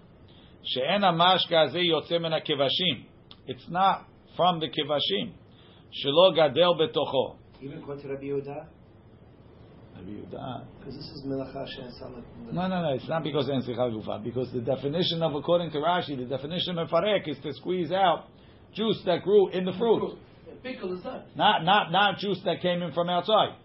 [0.65, 3.05] She'en amashka ze yotze min kevashim.
[3.47, 5.33] It's not from the kevashim.
[6.05, 7.37] Shelo gadel betocho.
[7.63, 8.65] Even according to
[9.97, 10.65] Rabbi Yehuda.
[10.79, 11.67] Because this is melacha
[12.53, 12.95] No, no, no.
[12.95, 14.23] It's not because en gufa.
[14.23, 18.27] Because the definition of according to Rashi, the definition of farek is to squeeze out
[18.75, 20.19] juice that grew in the fruit.
[20.63, 21.37] Pickle is that.
[21.37, 23.57] Not, not, not juice that came in from outside.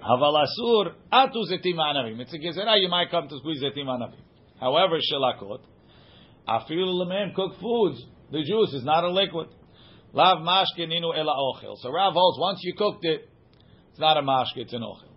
[0.00, 2.20] Haval asur atu zetim anavim.
[2.20, 2.80] It's a gezerah.
[2.80, 4.20] You might come to squeeze zetim anavim.
[4.58, 5.60] However, shelakot
[6.48, 8.02] afilu lemem cooked foods.
[8.30, 9.48] The juice is not a liquid.
[10.12, 11.76] Lav mashke ninu ela ochel.
[11.78, 13.28] So Rav holds once you cooked it
[14.00, 15.12] It's not a mashke, it's an ochel.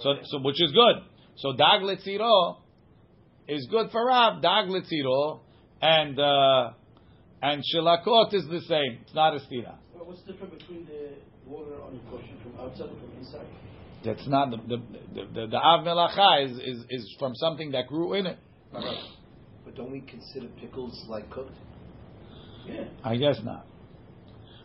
[0.00, 1.04] So, so which is good.
[1.36, 2.56] So dag letziro
[3.46, 4.42] is good for Rav.
[4.42, 5.38] Dag letziro
[5.80, 6.72] and uh,
[7.42, 8.98] and shilakot is the same.
[9.02, 9.76] It's not a stira.
[9.94, 11.10] Well, What's the difference between the
[11.46, 13.46] water on the kosher from outside and from inside?
[14.04, 14.82] That's not the the
[15.14, 18.38] the, the, the av melacha is, is is from something that grew in it.
[18.72, 21.56] But don't we consider pickles like cooked?
[22.66, 22.82] Yeah.
[23.04, 23.64] I guess not.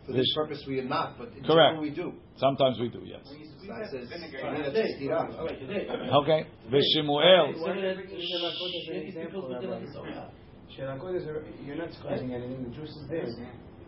[0.08, 1.76] For this This- purpose, we are not, but in Correct.
[1.76, 2.14] general, we do.
[2.40, 3.02] Sometimes we do.
[3.04, 3.20] Yes.
[3.28, 5.38] You that that says vinegar, yeah, you that's have to- stira.
[5.38, 5.84] All right, today.
[6.24, 6.40] Okay.
[6.72, 7.60] V'shimuel.
[7.60, 10.24] Why did I- Shitty pickles with the lettuce, yeah.
[10.72, 12.64] Shilakot is a- you're not squeezing anything.
[12.64, 13.26] The juice is there.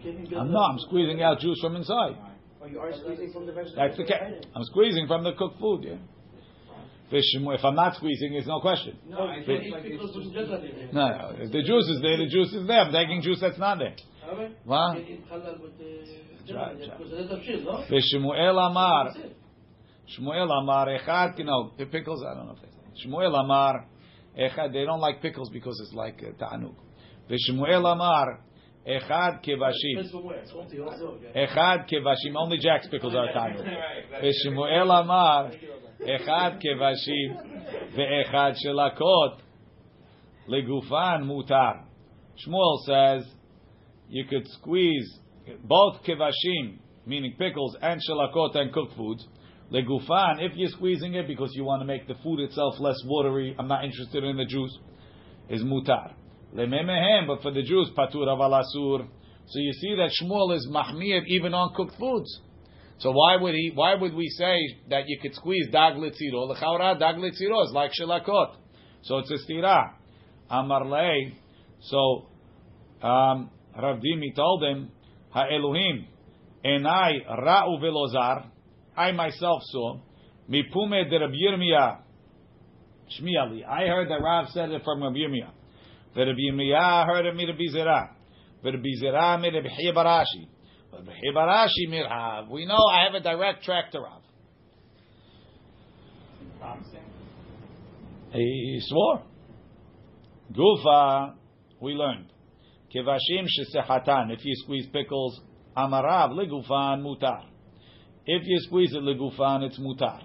[0.03, 0.73] Can you get I'm the- not.
[0.73, 2.17] I'm squeezing out juice from inside.
[2.63, 3.77] Oh, you are squeezing from the vegetable.
[3.83, 4.45] That's the case.
[4.55, 5.85] I'm squeezing from the cooked food.
[5.85, 5.97] Yeah.
[7.13, 8.97] If I'm not squeezing, it's no question.
[9.09, 10.93] No, I think can't like it's just just.
[10.93, 11.35] No, no.
[11.41, 12.81] If the juice is there, the juice is there.
[12.83, 13.97] I'm taking juice that's not there.
[14.31, 14.57] All right?
[14.65, 14.99] What?
[14.99, 16.79] You can eat halal with the- right, just like right.
[16.79, 17.85] that, because there's a shit, no?
[17.91, 19.11] V'shimuel amar.
[20.19, 23.87] Shmuel Amar Echad, you the pickles, I don't know if they Shmuel Amar
[24.37, 26.75] Echad, they don't like pickles because it's like uh, ta'anug.
[27.29, 28.41] The Shmuel Amar
[28.89, 29.95] Echad Kevashim.
[29.95, 30.43] Depends from where.
[30.47, 31.47] Salty also, yeah.
[31.47, 33.65] Echad Kevashim, only Jack's pickles are ta'anug.
[34.21, 35.53] The Shmuel Amar
[36.01, 39.39] Echad Kevashim Ve'echad Shelakot
[40.49, 41.85] Legufan Mutar.
[42.45, 43.33] Shmuel says
[44.11, 45.19] you could squeeze
[45.65, 49.27] both Kevashim, meaning pickles, and shalakot and cooked foods.
[49.73, 53.55] Legufan, if you're squeezing it because you want to make the food itself less watery,
[53.57, 54.77] I'm not interested in the juice,
[55.49, 56.15] is mutar.
[56.55, 59.07] Lememehem, but for the juice, patur avalasur.
[59.47, 62.41] So you see that Shmuel is mahmir even on cooked foods.
[62.99, 63.71] So why would he?
[63.75, 64.59] Why would we say
[64.91, 66.53] that you could squeeze dag litziro?
[66.53, 68.57] Lechaura dag is like shelakot.
[69.03, 69.93] So it's a stira.
[70.51, 71.35] Amar lei.
[71.83, 72.29] So
[73.03, 74.91] um, Rav Dimi told him,
[75.31, 76.07] Ha Elohim,
[76.65, 78.47] enai ra'u velozar.
[78.97, 79.99] I myself saw
[80.49, 81.99] mipume de Rabbi Yirmiyah.
[83.19, 83.67] Shmiali.
[83.67, 85.51] I heard that Rav said it from Rabbi Yirmiyah.
[86.17, 88.17] Rabbi Yirmiyah heard it
[88.63, 90.49] Rabbi Zerah made Rabbi Chiya Barashi.
[90.93, 92.49] Rabbi Barashi mir Rav.
[92.51, 94.23] We know I have a direct track to Rav.
[98.33, 99.23] He swore.
[100.53, 101.35] Gufa,
[101.81, 102.30] we learned.
[102.95, 104.33] Shesehatan.
[104.33, 105.41] If you squeeze pickles,
[105.77, 107.45] amarav legufan mutar.
[108.27, 110.23] If you squeeze it legufan, it's mutar,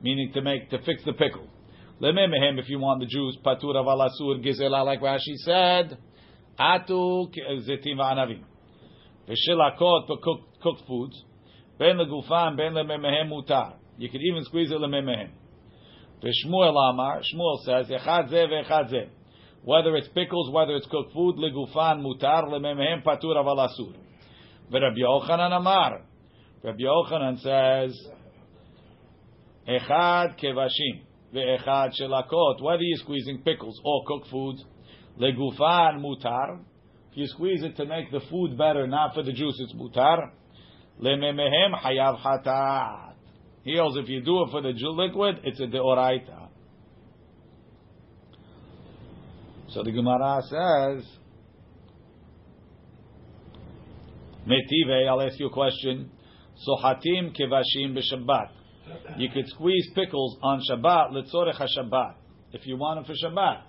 [0.00, 1.48] meaning to make to fix the pickle.
[2.00, 5.98] Lememehem, if you want the juice, patur avalasur gizela, like Rashi said,
[6.58, 7.30] atu
[7.68, 8.42] zetim va'anavim.
[9.28, 11.24] V'shilakot for cooked cooked foods.
[11.78, 13.74] Ben legufan, ben lememehem mutar.
[13.98, 15.30] You could even squeeze it lememehem.
[16.22, 19.08] V'shmuel amar, Shmuel says, echad zeh ve'echad zeh.
[19.64, 23.94] Whether it's pickles, whether it's cooked food, legufan mutar lememehem patur avalasur.
[24.70, 26.02] V'Rabbi Yochanan amar.
[26.62, 27.98] Rabbi Yochanan says,
[29.66, 31.02] Echad kevashim
[31.34, 32.62] ve'echad shelakot.
[32.62, 34.62] Whether you're squeezing pickles or cooked foods,
[35.18, 36.60] legufan mutar.
[37.12, 40.30] If you squeeze it to make the food better, not for the juice, it's mutar.
[41.00, 43.14] Lememehem hayav hatat.
[43.62, 46.48] He holds if you do it for the liquid, it's a deoraita.
[49.74, 51.04] So the Gemara says,
[54.46, 56.12] Metive, I'll ask you a question.
[56.64, 58.50] Sohatim kevashim b'Shabbat.
[59.16, 62.14] You could squeeze pickles on Shabbat, letzorech Shabbat,
[62.52, 63.62] if you want them for Shabbat.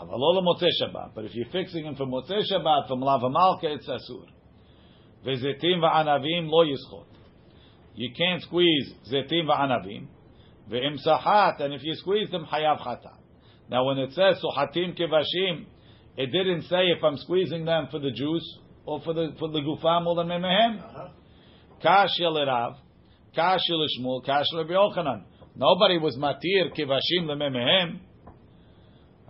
[0.00, 1.10] Shabbat.
[1.14, 4.26] But if you're fixing them for motzei Shabbat, from lava malka, it's asur.
[5.24, 7.06] Vezetim va'anavim lo yischot.
[7.94, 10.08] You can't squeeze zetim va'anavim.
[10.68, 13.15] Ve'im sahat, and if you squeeze them, hayav chata.
[13.70, 15.66] Now when it says sohatim kevashim,
[16.16, 19.60] it didn't say if I'm squeezing them for the juice or for the for the
[19.60, 20.78] gufam or the memehem.
[20.78, 21.08] Uh-huh.
[21.84, 22.76] Kashya l'Rav,
[23.36, 25.24] Kashya l'Shmuel, Kashya Yochanan.
[25.56, 27.98] Nobody was matir kivashim lememehem.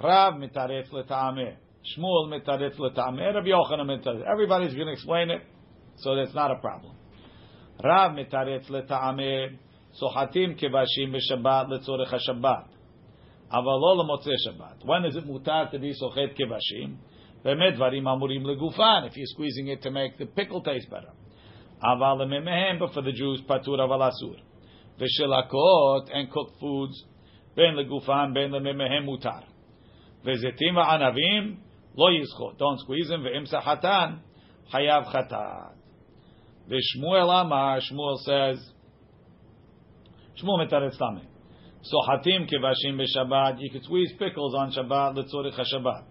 [0.03, 1.57] Rav mitaretz leta'ameh.
[1.97, 3.35] Shmuel mitaretz leta'ameh.
[3.35, 4.23] Rabbi Yochanan mitaretz.
[4.31, 5.43] Everybody's going to explain it,
[5.97, 6.95] so that's not a problem.
[7.83, 9.59] Rav mitaretz leta'ameh.
[10.01, 12.76] Sohatim kivashim b'Shabbat letzorech HaShabbat.
[13.52, 14.84] אבל לא למוצאי שבת.
[14.84, 17.12] When is it mutar to be sochet kivashim?
[17.44, 21.12] באמת דברים אמורים לגופן, if you're squeezing it to make the pickle taste better.
[21.84, 24.36] אבל למימיהם, but for the Jews, פטור אבל אסור.
[24.98, 27.12] ושלקות and cooked foods,
[27.56, 29.42] בין לגופן, בין למימיהם מותר.
[30.24, 31.56] וזיתים וענבים,
[31.98, 34.16] לא יזכות, don't squeeze them, ואם סחתן,
[34.70, 35.82] חייב חטאת.
[36.68, 38.74] ושמואל אמר, שמואל says,
[40.36, 40.98] שמואל מתרץ
[41.89, 46.03] So hatim kivashim b'Shabbat, you can squeeze pickles on Shabbat litzorich Shabbat,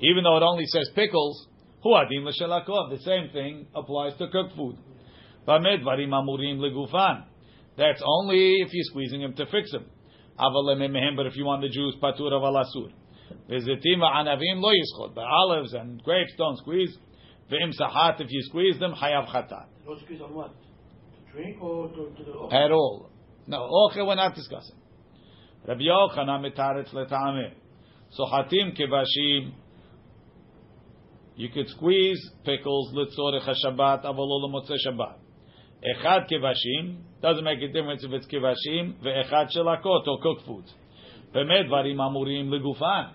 [0.00, 1.48] even though it only says pickles.
[1.82, 2.24] Hu hatim.
[2.24, 4.76] The same thing applies to cooked food.
[5.46, 7.24] Bamid varim amurim legufan.
[7.78, 9.86] That's only if you're squeezing them to fix them.
[10.38, 12.92] mehem, but if you want the juice, patur avalasur.
[13.48, 15.14] Vizitim anavim lo yischot.
[15.14, 16.94] But olives and grapes don't squeeze.
[17.50, 19.64] V'im sahat, if you squeeze them, hayav chata.
[19.86, 20.50] Don't squeeze on what?
[20.50, 22.54] To drink or to, to the...
[22.54, 23.10] At all.
[23.46, 24.06] No, Oche.
[24.06, 24.76] we're not discussing.
[25.66, 27.52] Rabbi Yochanan mitaretz letame.
[28.10, 29.52] So hatim kevashim.
[31.36, 35.14] You could squeeze pickles litzorech Shabbat avalol motzei Shabbat.
[35.84, 40.72] Echad kevashim doesn't make a difference if it's kevashim ve'echad shelakot or cooked foods.
[41.34, 43.12] Bemed varim amurim legufan.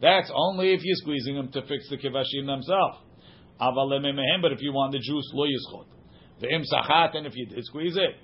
[0.00, 2.98] That's only if you're squeezing them to fix the kevashim themselves.
[3.60, 5.86] Aval lememehem, but if you want the juice, lo yischot.
[6.42, 8.16] Ve'im sachat, and if you did squeeze it,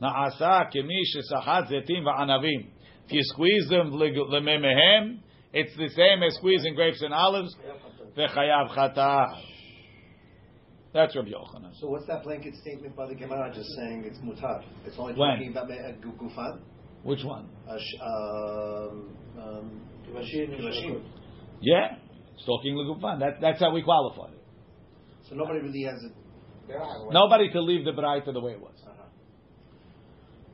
[0.00, 2.68] na'asa kemi shesachat zetim va'anavim.
[3.06, 5.20] If you squeeze them lememehem,
[5.52, 7.54] it's the same as squeezing grapes and olives.
[8.16, 9.40] Ve'chayav chata.
[10.94, 11.72] That's Rabbi Yochanan.
[11.80, 14.62] So what's that blanket statement by the Gemara just saying it's mutar?
[14.86, 15.30] It's only When?
[15.30, 16.60] talking about uh, gufan.
[17.02, 17.48] Which one?
[17.68, 21.02] Uh, sh- um, um, Kivashim and
[21.60, 21.96] Yeah,
[22.34, 23.18] it's talking legufan.
[23.18, 24.40] That, that's how we qualify it.
[25.28, 26.12] So nobody really has it.
[27.10, 28.73] Nobody could leave the Braita the way it was.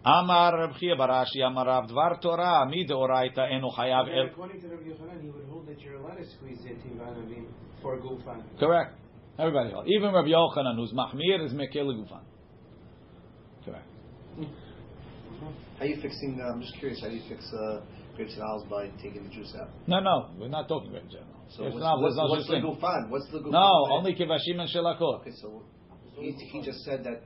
[0.04, 4.26] Amar Reb Chia Barashi Amar Rav Dvar Torah Mi Deoraita Enu Chayav El.
[4.32, 7.46] according to Rabbi Yochanan, he would hold that you're allowed to squeeze zetim v'anavim
[7.82, 8.42] for gufan.
[8.58, 8.96] Correct.
[9.38, 9.84] Everybody else.
[9.88, 12.22] Even Rabbi Yochanan, who's Mahmir, is Mekil Legufan.
[13.64, 13.84] Correct.
[15.78, 16.40] How you fixing?
[16.40, 17.00] Uh, I'm just curious.
[17.02, 17.80] How do you fix uh,
[18.16, 19.68] grapes and olives by taking the juice out?
[19.86, 21.28] No, no, we're not talking about general.
[21.50, 23.10] So It's what's, not- what's, it's not what's just the gufan?
[23.10, 23.52] What's the gufan?
[23.52, 25.20] No, only Kivashim and Shelakot.
[25.20, 25.62] Okay, so
[26.16, 27.22] he, he just said that.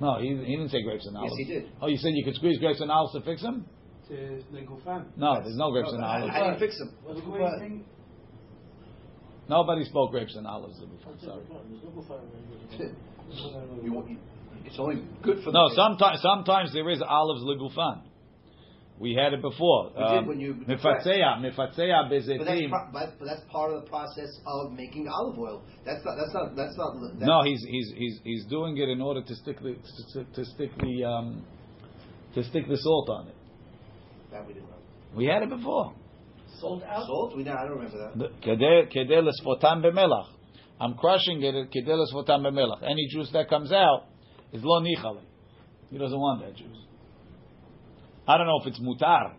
[0.00, 1.34] No, he, he didn't say grapes and olives.
[1.38, 1.64] Yes, olives.
[1.64, 1.82] he did.
[1.82, 3.66] Oh, you said you could squeeze grapes and olives to fix them?
[4.08, 5.04] To the gufan.
[5.16, 6.32] No, there's no grapes No, and how, olives.
[6.32, 6.94] how do you fix them?
[7.04, 7.80] What's Look what he's.
[9.48, 11.14] Nobody spoke grapes and olives before.
[11.20, 11.42] Sorry.
[11.48, 12.94] There's no gufan.
[13.30, 14.18] You,
[14.64, 18.02] it's only good for No, sometimes sometimes there is olives legufan.
[19.00, 19.92] We had it before.
[19.96, 23.88] We did when you- Mifatzeya, mifatzeya But that's, pro- but, but that's part of the
[23.88, 25.62] process of making olive oil.
[25.86, 26.16] That's not.
[26.16, 26.54] That's not.
[26.54, 27.00] That's not.
[27.00, 29.74] That's, No, he's he's he's he's doing it in order to stick the
[30.12, 31.42] to, to stick the um,
[32.34, 33.34] to stick the salt on it.
[34.32, 34.76] that we didn't know.
[35.16, 35.94] We had it before.
[36.60, 37.06] Sold out?
[37.06, 37.34] Salt?
[37.38, 37.54] We know.
[37.54, 38.18] I don't remember that.
[38.18, 39.22] The- Kedei kedei
[39.82, 40.26] b'melach.
[40.78, 41.54] I'm crushing it.
[41.54, 42.82] at Kedei lesfotam b'melach.
[42.82, 44.08] Any juice that comes out
[44.52, 45.22] is lo nichale.
[45.90, 46.76] He doesn't want that juice.
[48.26, 49.32] I don't know if it's mutar,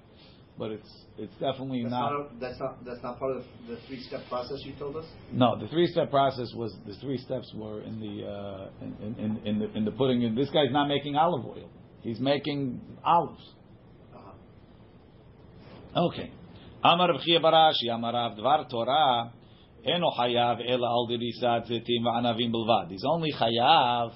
[0.57, 2.11] but it's it's definitely That's not.
[2.11, 2.21] not.
[2.21, 2.85] a, that's not.
[2.85, 5.05] That's not part of the, the three-step process you told us.
[5.31, 9.41] No, the three step process was the three steps were in the uh, in, in,
[9.45, 10.35] in the in the putting in.
[10.35, 11.69] This guy's not making olive oil;
[12.01, 13.43] he's making olives.
[14.15, 16.07] Uh-huh.
[16.07, 16.31] Okay.
[16.83, 19.31] Amar Rav Chia Barashi, Amar Rav Dvar Torah,
[19.85, 22.89] Eno Chayav Ela Al Dirisat Zetim Va'anavim Bilvad.
[22.89, 24.13] He's only Chayav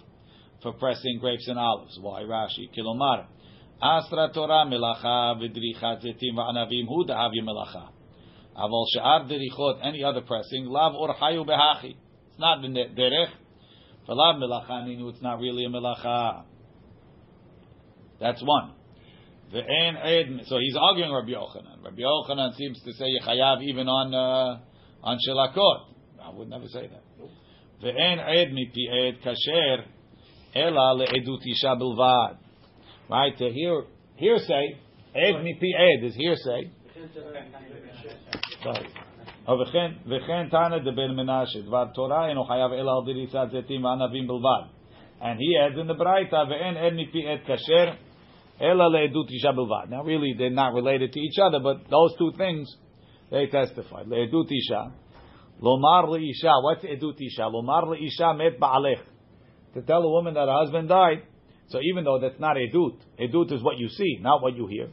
[0.63, 1.99] for pressing grapes and olives.
[2.01, 2.69] Why Rashi?
[2.75, 3.27] Kilomar.
[3.81, 7.89] Astra Torah Melacha V'Dirichat Zetim Va'anavim Hu Da'av Melacha.
[8.57, 11.95] Aval She'ar Dirichot, any other pressing, Lav Or Chayu Behachi.
[12.29, 13.25] It's not the.
[14.05, 16.43] For Lav Melacha, Ninu, it's not really a Melacha.
[18.19, 18.71] That's one.
[19.53, 20.45] Ve'en ed.
[20.47, 21.83] So he's arguing Rabbi Yochanan.
[21.83, 24.59] Rabbi Yochanan seems to say Yechayav even on uh,
[25.03, 25.93] on shelakot.
[26.21, 27.03] I would never say that.
[27.83, 29.85] Ve'en ed mipi ed kasher
[30.55, 32.37] ela le'edut isha bilvad.
[33.08, 33.36] Right?
[33.38, 33.84] To hear
[34.16, 34.66] hearsay.
[35.14, 36.70] Ed mipi ed is hearsay.
[38.62, 38.88] Sorry.
[39.46, 44.26] Oh, וכן, וכן תנא דבן מנשה, דבר תורה אינו חייב אלא על דריסת זיתים וענבים
[44.26, 44.62] בלבד.
[45.20, 47.92] And he adds in the Braita, ואין עד מפי עד כשר,
[48.60, 49.86] אלא לעדות אישה בלבד.
[49.90, 52.66] Now really, they're not related to each other, but those two things,
[53.30, 54.06] they testified.
[54.06, 54.82] לעדות אישה,
[55.62, 57.44] לומר לאישה, what's עדות אישה?
[57.48, 59.00] לומר לאישה מת בעלך.
[59.74, 61.22] To tell a woman that her husband died,
[61.67, 64.89] so even though that's not edut, edut is what you see, not what you hear.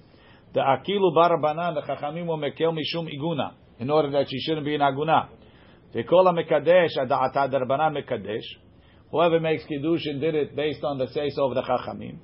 [0.55, 4.81] The akilu barabanan, the chachamim mekel mishum iguna, in order that she shouldn't be in
[4.81, 5.29] aguna.
[5.93, 8.45] The kol mekadesh ada'ata darabanan mekadesh.
[9.11, 12.19] Whoever makes kiddushin did it based on the say so of the chachamim.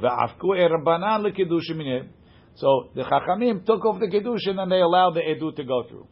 [0.00, 2.08] Ve'afku erabanan lekiddushin.
[2.54, 6.06] So the chachamim took off the kiddushin and they allowed the edut to go through.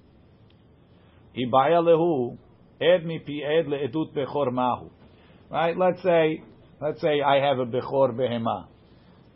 [1.37, 2.37] Ibaya lehu
[2.81, 4.91] ed mipi ed leedut bechor mahu.
[5.51, 5.77] Right?
[5.77, 6.43] Let's say,
[6.81, 8.67] let's say I have a bechor behema.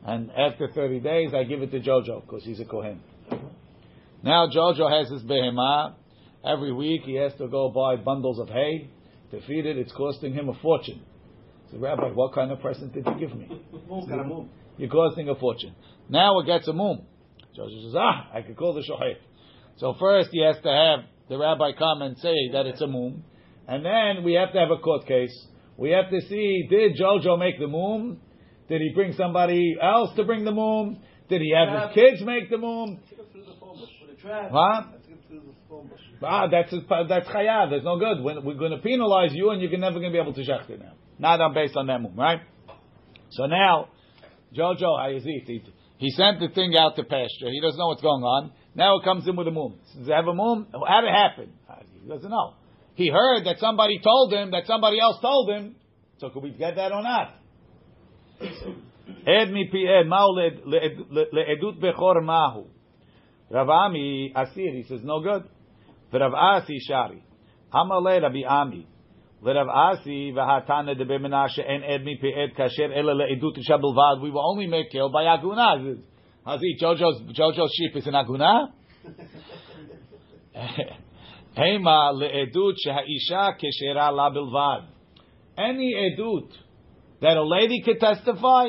[0.05, 3.01] And after 30 days, I give it to Jojo because he's a Kohen.
[4.23, 5.95] Now Jojo has his behemah.
[6.45, 8.91] Every week he has to go buy bundles of hay
[9.31, 9.79] to feed it.
[9.79, 11.03] It's costing him a fortune.
[11.71, 13.49] So, Rabbi, what kind of present did you give me?
[13.73, 14.49] It's got to move.
[14.77, 15.75] You're costing a fortune.
[16.09, 17.03] Now it gets a mum.
[17.57, 19.17] Jojo says, ah, I could call the shohet.
[19.77, 23.25] So first he has to have the rabbi come and say that it's a mum.
[23.69, 25.47] And then we have to have a court case.
[25.77, 28.21] We have to see, did Jojo make the moon?
[28.69, 31.01] Did he bring somebody else to bring the moon?
[31.29, 33.01] Did he have his kids make the moon?
[33.09, 34.51] Took him through the phone bush with a trap.
[34.51, 34.63] What?
[34.63, 36.01] I took him through the phone bush.
[36.23, 37.71] Ah, that's that's chayav.
[37.71, 38.23] That's no good.
[38.23, 40.79] We're, we're going to penalize you, and you're never going to be able to shechter
[40.79, 40.93] now.
[41.19, 42.41] Not on based on that moon, right?
[43.31, 43.89] So now,
[44.55, 45.63] Jojo Hayazit, he,
[45.99, 47.51] he sent the thing out to pasture.
[47.51, 48.53] He doesn't know what's going on.
[48.75, 49.79] Now it comes in with a moon.
[49.99, 50.67] Does it have a mum?
[50.87, 51.53] How did it happen?
[51.69, 52.55] Uh, He doesn't know.
[52.95, 55.77] He heard that somebody told him that somebody else told him.
[56.19, 57.35] So could we get that or not?
[59.27, 62.67] Ed mi pi ed, ma'u le'ed- le'ed- le'edut mahu.
[63.51, 65.45] Rav Ami asir, no good.
[66.13, 67.23] V'Rav Asi shari.
[67.73, 68.87] Amale Rabbi Ami.
[69.43, 74.23] V'Rav Asi v'hatane de Menashe en ed mi pi ed kasher ele.
[74.23, 75.99] We will only make kill by aguna.
[76.45, 78.69] Hazi, Jojo's, Jojo's sheep is an aguna?
[81.57, 84.87] Hema le'edut she'ha'isha la bilvad.
[85.57, 86.51] Any edut
[87.21, 88.69] that a lady could testify,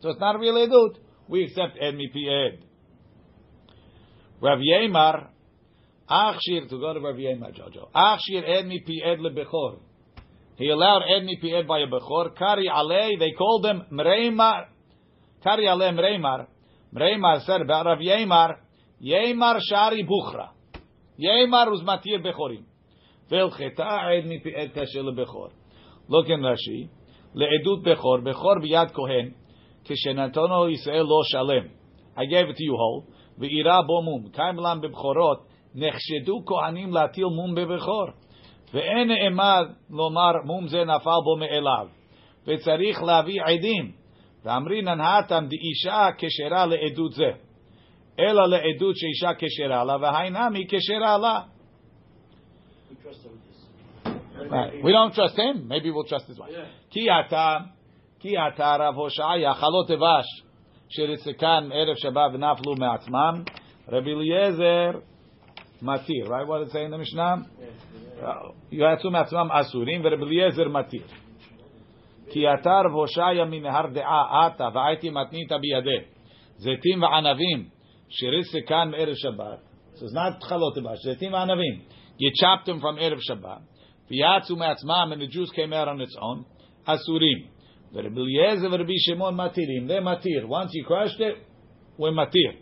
[0.00, 0.96] so it's not a real edut,
[1.28, 2.64] we accept ed mi pi ed.
[4.40, 5.28] Rav Yemar,
[6.08, 7.90] Achshir, to go to Rav Yemar, Jojo.
[7.94, 9.78] Achshir ed mi pi ed lebechor.
[10.56, 12.36] He allowed ed mi pi ed by a bechor.
[12.36, 14.66] Kari alei, they called him Mreimar.
[15.42, 16.46] Kari alei Mreimar.
[16.94, 18.56] Mreimar said about Rav Yemar,
[19.02, 20.50] Yemar shari buchra.
[21.19, 22.63] Yemar was matir bechorim.
[23.29, 25.51] Vel cheta ed mi pi ed kasher lebechor.
[26.07, 26.89] Look in Rashi.
[27.35, 29.35] Le'edut bechor, bechor biyad kohen.
[29.85, 31.69] Kishenatono Yisrael lo shalem.
[32.17, 33.05] I gave it to you whole.
[33.37, 34.29] ואירה בו מום.
[34.31, 38.07] קיים להם בבכורות, נחשדו כהנים להטיל מום בבכור.
[38.73, 41.87] ואין נאמר לומר מום זה נפל בו מאליו.
[42.47, 43.91] וצריך להביא עדים.
[44.45, 47.31] ואמרינן האטם דאישה כשרה לעדות זה.
[48.18, 51.40] אלא לעדות שאישה כשרה לה, והיינמי כשרה לה.
[54.82, 56.50] We don't trust him, maybe we'll trust his wife.
[56.90, 57.56] כי אתה,
[58.20, 60.26] כי אתה רב הושעיה, חלות דבש,
[60.88, 63.42] שרצקן ערב שבת ונפלו מעצמם,
[63.88, 64.90] רבי אליעזר
[65.82, 66.46] מתיר, right?
[66.46, 67.46] What it say in the Mishnah?
[68.72, 71.02] יצאו מעצמם אסורים, ורבי אליעזר מתיר.
[72.30, 76.04] כי אתה רב הושעיה מנהר דעה, אתה והייתי מתנית בידי.
[76.56, 77.75] זיתים וענבים,
[78.10, 79.58] Shiris Sekan Erev Shabbat.
[79.96, 80.96] So it's not Chalot Shabbat.
[81.04, 81.82] Shiretim Anavim.
[82.18, 83.62] You chopped them from Erev Shabbat.
[84.10, 86.44] V'yatzu Me'atzmam, and the juice came out on its own.
[86.86, 87.48] Asurim.
[87.94, 89.88] Rabbi Eliezer and Rabbi Shimon Matirim.
[89.88, 90.46] They Matir.
[90.46, 91.36] Once you crushed it,
[91.98, 92.58] we Matir.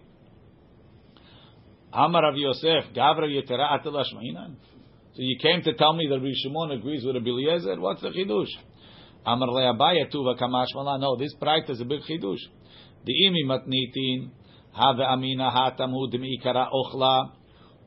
[1.93, 4.57] Amar of Yosef, Gavra Yetera Atel Ashmainan.
[5.15, 7.81] So you came to tell me that Rabbi Shimon agrees with Rabbi Eliezer?
[7.81, 8.49] What's the Chidush?
[9.25, 12.41] Amar Leabaya Tuva Kamash No, this practice is a big Chidush.
[13.05, 14.31] The Imi Matnitin
[14.77, 17.33] have amina hatamu demi'ikara ochla,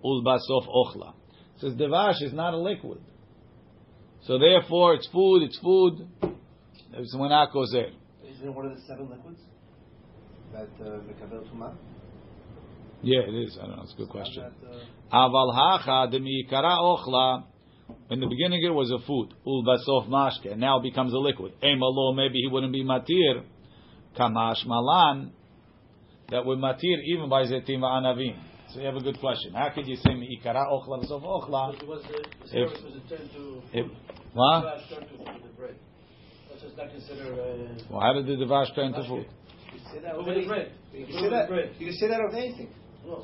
[0.03, 1.13] ulbasof ochla.
[1.59, 3.01] Says devash is not a liquid.
[4.23, 6.07] So therefore, it's food, it's food.
[6.93, 7.91] It's not gozer.
[8.29, 9.39] Isn't it one of the seven liquids
[10.53, 11.75] that uh, Mekabel Tumah?
[13.03, 13.57] Yeah, it is.
[13.61, 13.83] I don't know.
[13.83, 14.43] It's a good question.
[14.43, 17.43] Uh, Aval hacha demi'ikara ochla.
[18.09, 19.33] In the beginning, it was a food.
[19.45, 20.51] Ulbasof mashke.
[20.51, 21.53] And now it becomes a liquid.
[21.63, 23.43] Emalo, maybe he wouldn't be matir.
[24.17, 25.31] Kamash malan
[26.30, 28.36] That would matir even by zetim anavim.
[28.72, 29.52] So you have a good question.
[29.52, 31.74] How could you say mi'ikara ochla v'sof ochla?
[31.82, 33.86] It was the, the If- service was a turn to If,
[34.32, 34.62] what?
[34.62, 35.76] Flash turn to the bread.
[36.48, 37.38] That's just not considered.
[37.38, 39.26] Uh, Well, how did the devash turn to food?
[39.26, 40.48] you can say that With of the anything.
[40.48, 40.72] bread.
[40.94, 41.48] You With can say the that.
[41.48, 41.68] bread.
[41.78, 42.68] You can say that of anything.
[43.06, 43.22] no,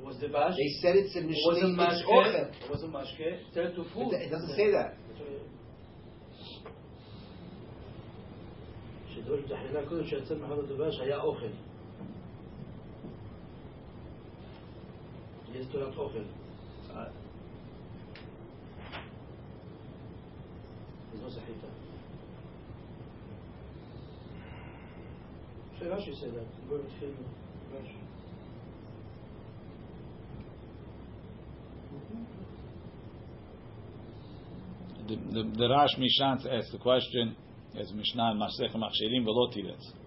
[0.00, 0.52] it was the bash.
[0.60, 2.12] They said it's It initially wasn't it's mashke.
[2.12, 2.64] ochel.
[2.64, 3.28] It wasn't mashke.
[3.54, 4.12] Turn to food.
[4.12, 4.90] It, it doesn't say that.
[9.14, 11.46] שדור תחלילה קודם שיצא מחנות דבש היה אוכל.
[15.53, 16.23] Jest to jak ochel.
[21.11, 21.55] There's no Sahih
[35.07, 37.35] The, the, the Rash MiShantz asked the question,
[37.75, 39.98] as Mishnah in Masech Machshirim Velotiretz.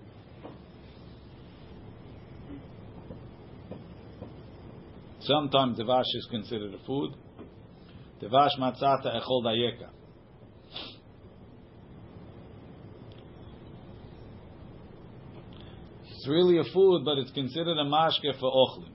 [5.25, 7.15] Sometimes the vash is considered a food.
[8.21, 9.91] The vash matzata echol dayeka.
[16.23, 18.91] It's really a food, but it's considered a mashke for ochlim.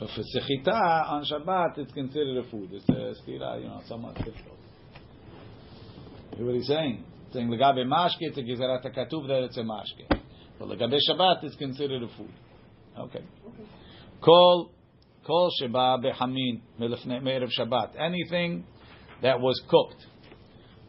[0.00, 2.70] But for sechita on Shabbat, it's considered a food.
[2.72, 4.58] It's a stira, you know, somewhat difficult.
[6.32, 7.04] You hear what he's saying?
[7.32, 10.20] Saying legabe mashke, it's a gezerat katuv that it's a mashke.
[10.58, 12.32] But legabe Shabbat, it's considered a food.
[12.98, 13.24] Okay.
[14.20, 14.70] Kol
[15.26, 17.98] kol sheba behamin me'erev Shabbat.
[17.98, 18.64] Anything
[19.22, 20.04] that was cooked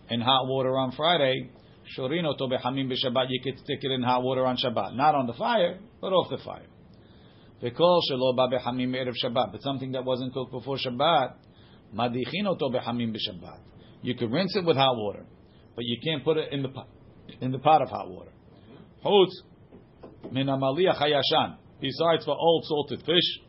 [0.10, 1.50] in hot water on Friday,
[1.98, 4.96] shorin oto bechamim b'Shabbat, you could stick it in hot water on Shabbat.
[4.96, 6.66] Not on the fire, but off the fire.
[7.64, 9.52] V'kol shelo ba bechamim erev Shabbat.
[9.52, 11.34] But something that wasn't cooked before Shabbat,
[11.96, 13.60] madichin oto bechamim b'Shabbat.
[14.04, 15.26] You could rinse it with hot water,
[15.76, 16.88] but you can't put it in the pot,
[17.42, 18.32] in the pot of hot water.
[19.04, 19.32] Chutz
[20.32, 21.58] min hayashan.
[21.82, 23.40] Besides for old salted fish,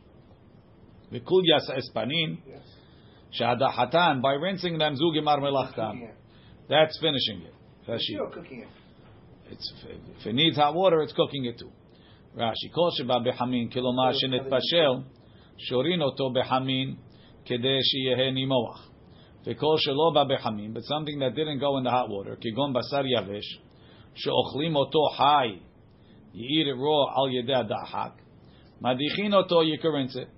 [1.11, 2.61] v'kul yasa espanin, Yes.
[3.39, 6.11] shadachatan, by rinsing them zugimar melachtam.
[6.69, 7.53] That's finishing it.
[7.87, 8.33] Rashi.
[8.33, 8.67] Cooking it.
[9.49, 9.73] It's,
[10.19, 11.71] if it needs hot water, it's cooking it too.
[12.35, 12.73] Rashi.
[12.75, 15.05] Kol sheba behamin kilomar shenet bashel,
[15.71, 16.97] shorin oto behamin
[17.49, 18.79] kede sheyehe nimoach.
[19.45, 23.05] V'kol shelo ba behamin, but something that didn't go in the hot water, kigon basar
[23.05, 23.47] yavesh,
[24.15, 25.61] sheochlim oto hai,
[26.33, 28.13] you eat it raw al yedeh da'hak.
[28.83, 30.29] Madichin oto, you can rinse it.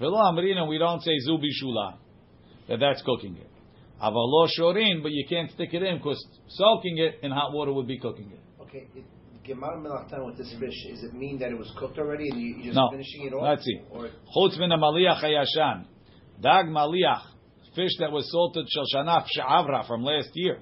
[0.00, 1.96] V'lo amrina, we don't say zubi shula,
[2.68, 3.48] that that's cooking it.
[4.02, 7.86] Avalo shorin, but you can't stick it in because soaking it in hot water would
[7.86, 8.40] be cooking it.
[8.62, 8.86] Okay.
[9.46, 10.86] Gemar melachtan with this fish.
[10.90, 12.88] Does it mean that it was cooked already and you, you're just No.
[12.90, 13.42] finishing it off?
[13.42, 13.78] Let's see.
[13.90, 15.84] Or Chutz min maliach hayashan,
[16.40, 17.22] dag maliach,
[17.76, 20.60] fish that was salted shel shanaf she'avra from last year.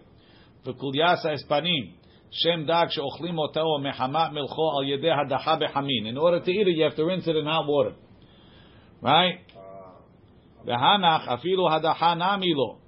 [0.67, 1.95] V'kulyasa espanim,
[2.33, 6.07] shem dag she'ochlim otao mehamat milcho al yedeh hadacha behamin.
[6.07, 7.95] In order to eat it, you have to rinse it in hot water.
[9.03, 9.41] Right?
[9.55, 12.79] Uh, V'hanach afilu hadacha nami lo.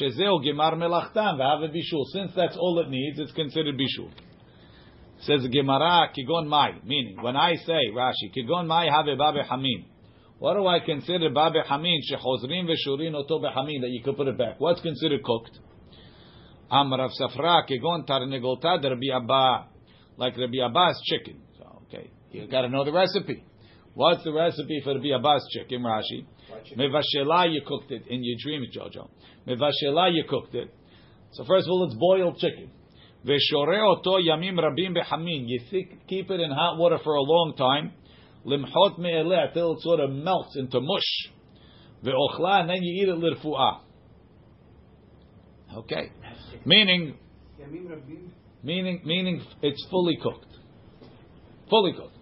[0.00, 2.04] Shezeu gemar melachtam v'have bishul.
[2.12, 4.10] Since that's all it needs, it's considered bishul.
[5.20, 9.86] Says Gemara, kigon mai, meaning when I say Rashi, kigon mai have babe hamin.
[10.38, 12.00] What do I consider babe hamin?
[12.10, 14.56] Shechozrin v'shurin oto behamin that you could put it back.
[14.58, 15.58] What's considered cooked?
[16.70, 19.68] Amar Rav Safra, kigon tarnegolta Rabbi Abba,
[20.16, 21.40] like Rabbi Abba's chicken.
[21.58, 23.44] So, okay, you got to know the recipe.
[23.94, 26.26] What's the recipe for Rabbi Abba's chicken, Rashi?
[26.76, 29.08] Mevashela, you cooked it in your dreams, Jojo.
[29.46, 30.74] Mevashela, you cooked it.
[31.32, 32.70] So first of all, it's boiled chicken.
[33.24, 35.44] Veshore oto yamim rabim behamin.
[35.46, 37.92] You think, keep it in hot water for a long time.
[38.44, 41.32] Limchot me'eleh till it sort of melts into mush.
[42.04, 43.80] Ve'ochla, and then you eat it lirfu'ah.
[45.74, 46.10] Okay.
[46.64, 47.16] Meaning,
[48.62, 50.46] meaning, meaning it's fully cooked.
[51.68, 52.12] Fully cooked.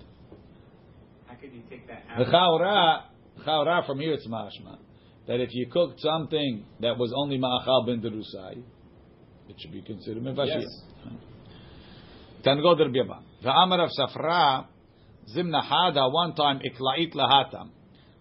[1.26, 2.32] How could you take that The out?
[2.32, 3.02] chaura,
[3.46, 4.78] chaura from here it's mashma
[5.26, 8.62] that if you cooked something that was only ma'achal ben derusai,
[9.48, 10.60] it should be considered mevashir.
[10.60, 10.82] Yes.
[12.42, 13.22] Tango der biaba.
[13.42, 14.66] V'amar of safra
[15.34, 17.70] zimna hada one time iklait lahatam.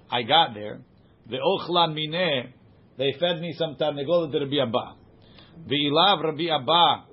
[0.10, 0.80] I got there.
[1.30, 2.52] The ochla mineh.
[2.98, 4.96] They fed me some tarnegol der biaba.
[5.68, 7.06] V'ilav Rabbi Abba.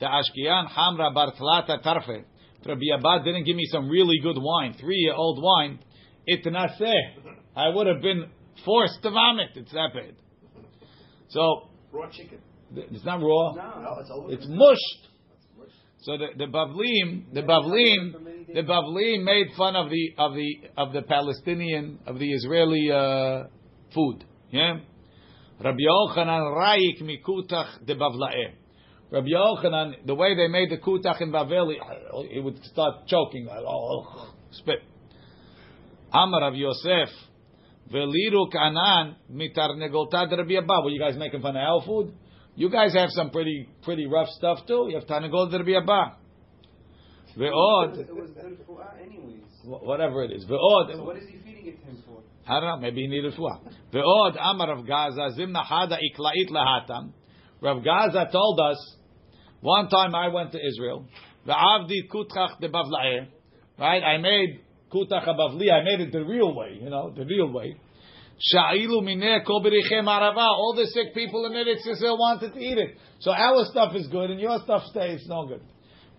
[0.00, 2.24] The Ashkiyan Hamra Bartlata Tarfe.
[2.66, 5.78] Rabbi Abba didn't give me some really good wine, three year old wine.
[6.28, 6.92] Itnaseh.
[7.56, 8.30] I would have been
[8.64, 9.50] forced to vomit.
[9.54, 10.14] It's that bad.
[11.28, 12.38] So, raw chicken.
[12.74, 13.52] it's not raw.
[13.54, 15.08] No, it's all It's mushed.
[16.04, 18.12] So the the Bavlim, the Bavlim,
[18.52, 23.48] the Bavlim made fun of the of the of the Palestinian of the Israeli uh,
[23.94, 24.22] food.
[24.50, 24.80] Yeah,
[25.60, 28.54] Rabbi Yochanan Raik mikutach de Bavlae.
[29.10, 33.48] Rabbi Yochanan, the way they made the kutach in Bavel, he, he would start choking,
[33.50, 34.80] oh, spit.
[36.12, 37.08] Amar Rav Yosef,
[37.92, 40.82] veliru kanan mitarnegolta de Rabbi Abba.
[40.82, 42.14] Were you guys making fun of our food?
[42.56, 44.86] You guys have some pretty pretty rough stuff too.
[44.88, 46.16] You have Tanagol de Rabbi Abba.
[47.36, 49.42] Ve'od, It was good for anyways.
[49.64, 50.44] whatever it is.
[50.48, 50.54] So
[51.02, 52.13] what is he feeding it to him for?
[52.46, 53.60] I don't know, maybe he needed fuah.
[53.92, 57.12] Ve'od, Amar of Gaza, Zimna Hada Iklait Lahatam.
[57.60, 58.96] Rav Gaza told us,
[59.60, 61.06] one time I went to Israel,
[61.46, 63.28] Ve'avdi Kutrach de Bavla'eh,
[63.78, 64.02] right?
[64.02, 64.60] I made
[64.94, 67.76] Kutach Bavli, I made it the real way, you know, the real way.
[68.54, 70.36] Sha'ilu arava.
[70.36, 72.98] All the sick people in Eretz Yisrael wanted to eat it.
[73.20, 75.62] So our stuff is good and your stuff stays no good.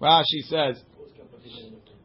[0.02, 0.82] Rashi says,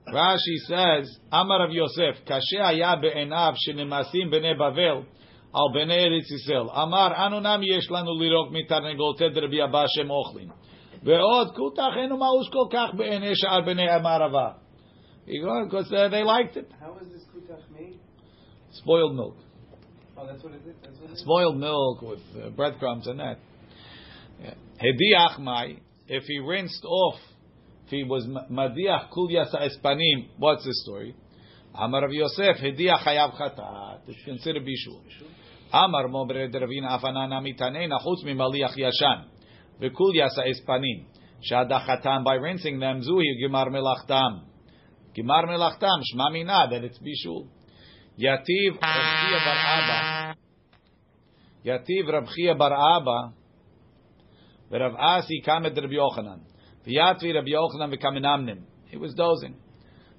[0.09, 5.05] Rashi says, Amar of Yosef, Kashe haya be'enav shenemasim b'nei Bavel
[5.55, 6.71] al b'nei Eretz Yisrael.
[6.73, 10.51] Amar, anu nam yesh lanu lirok mitarnegolte de Rabbi Abba shem ochlin.
[11.05, 14.57] Ve'od kutach enu ma'ush kol kach be'enei sha'ar b'nei Amarava.
[15.27, 16.71] Because uh, they liked it.
[16.81, 18.01] How is this kutach made?
[18.73, 19.37] Spoiled milk.
[20.17, 20.75] Oh, that's what it is.
[20.83, 21.21] That's what it is.
[21.21, 23.39] spoiled milk with uh, breadcrumbs and that.
[24.81, 25.77] Hediach mai,
[26.09, 27.21] if he rinsed off,
[27.91, 31.15] if he was madiach kul yasa espanim, what's the story?
[31.75, 35.03] Amar of Yosef, hediach hayav chatat, it's considered bishul.
[35.73, 39.27] Amar mobre deravina afanana mitanena chutz mimaliach yashan,
[39.81, 41.07] v'kul yasa espanim,
[41.51, 44.45] shadachatan, by rinsing them, zuhi gimar melachtam.
[45.17, 47.49] Gimar melachtam, shma mina, that it's bishul.
[48.19, 50.37] Yativ Rabchia bar Abba.
[51.67, 53.33] Yativ Rabchia bar Abba.
[54.71, 56.50] Rav Asi kamed Rabbi Yochanan.
[56.87, 58.63] V'yatvi Rabbi Yochanan v'kamenamnim.
[58.87, 59.57] He was dozing.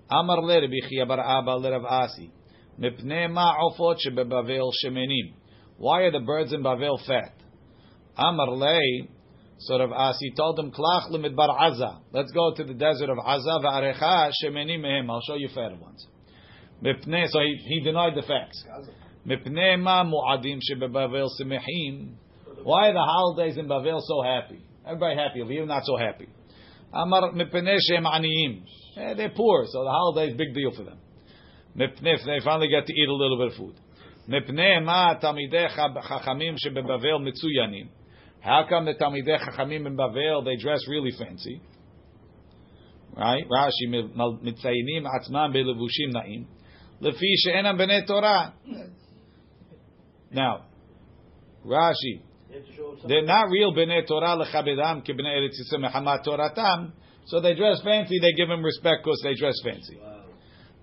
[0.10, 2.32] Amar le Rabbi Chia bar Abba le Rav Asi.
[2.80, 5.34] Mipnei ma ofot shebebavel shemenim.
[5.78, 7.34] Why are the birds in Bavel fat?
[8.18, 9.08] Amar le.
[9.60, 12.00] So Rav Asi told him, Klach lemidbar Aza.
[12.12, 15.10] Let's go to the desert of Aza v'arecha shemenim mehem.
[15.10, 16.08] I'll show you fat ones.
[16.84, 17.28] Mipnei.
[17.30, 18.64] So he, he denied the facts.
[19.28, 22.16] Mipnei ma mu'adim shebebavel semechim.
[22.64, 24.62] Why are the holidays in Bavel so happy?
[24.86, 26.28] Everybody happy, you're not so happy.
[26.94, 28.64] Amar mipnei shem aniyim.
[28.98, 30.98] Eh, They're poor, so the holiday is a big deal for them.
[31.78, 33.76] Mipnei, they finally get to eat a little bit of food.
[34.28, 37.88] Mipnei ma tamidei chachamim shebebavel mitzuyanim.
[38.42, 41.62] How come the tamidei chachamim in Bavel they dress really fancy?
[43.16, 43.44] Right?
[43.48, 46.46] Rashi mitzayinim atzman belevushim na'im.
[47.02, 48.54] Lefi she'enam b'nei Torah.
[50.32, 50.66] Now,
[51.66, 52.22] Rashi,
[52.52, 55.90] You have to show some- they're not real b'nei Torah lechabedam ki b'nei Eretz Yisrael
[55.90, 56.92] mechamat Toratam.
[57.26, 58.20] So they dress fancy.
[58.20, 59.98] They give them respect because they dress fancy.
[59.98, 60.26] Wow.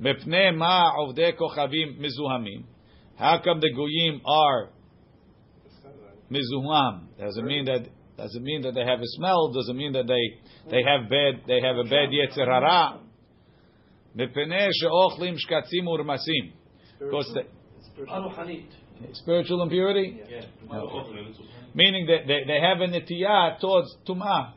[0.01, 2.65] Mepnei ma ovdei kochavim mizuhamim.
[3.17, 4.71] How come the goyim are
[6.31, 7.09] mizuham?
[7.19, 9.53] Doesn't mean that doesn't mean that they have a smell.
[9.53, 13.01] Doesn't mean that they they have bad they have a bad yetzer hara.
[14.17, 16.53] Mepnei sheochlim shkatzim urmasim.
[16.99, 17.45] Because the
[17.93, 18.31] Spiritual.
[18.31, 18.65] Aruhanit.
[19.13, 20.21] spiritual impurity.
[20.31, 20.43] Yeah.
[21.75, 24.53] Meaning that they, they have a netiyah towards tumah.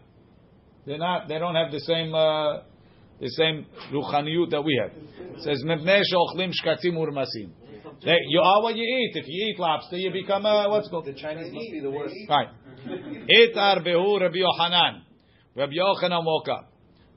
[0.86, 1.28] They're not.
[1.28, 2.62] They don't have the same uh,
[3.20, 4.92] the same ruchaniyut that we have.
[5.38, 7.52] It says mebnei sheochlim shkatzim urmasim.
[8.04, 9.16] They, you are what you eat.
[9.16, 11.92] If you eat lobster, you become a what's it called The Chinese must be the
[11.92, 12.16] worst.
[12.28, 12.48] right.
[12.88, 15.02] Itar behu Rabbi Yochanan.
[15.56, 16.74] Rabbi Yochanan woke up.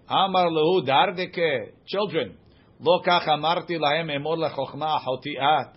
[0.08, 2.36] Amar lehu dardeke children.
[2.80, 5.72] Lo kach amarti lahem emor lechochma ahotiat.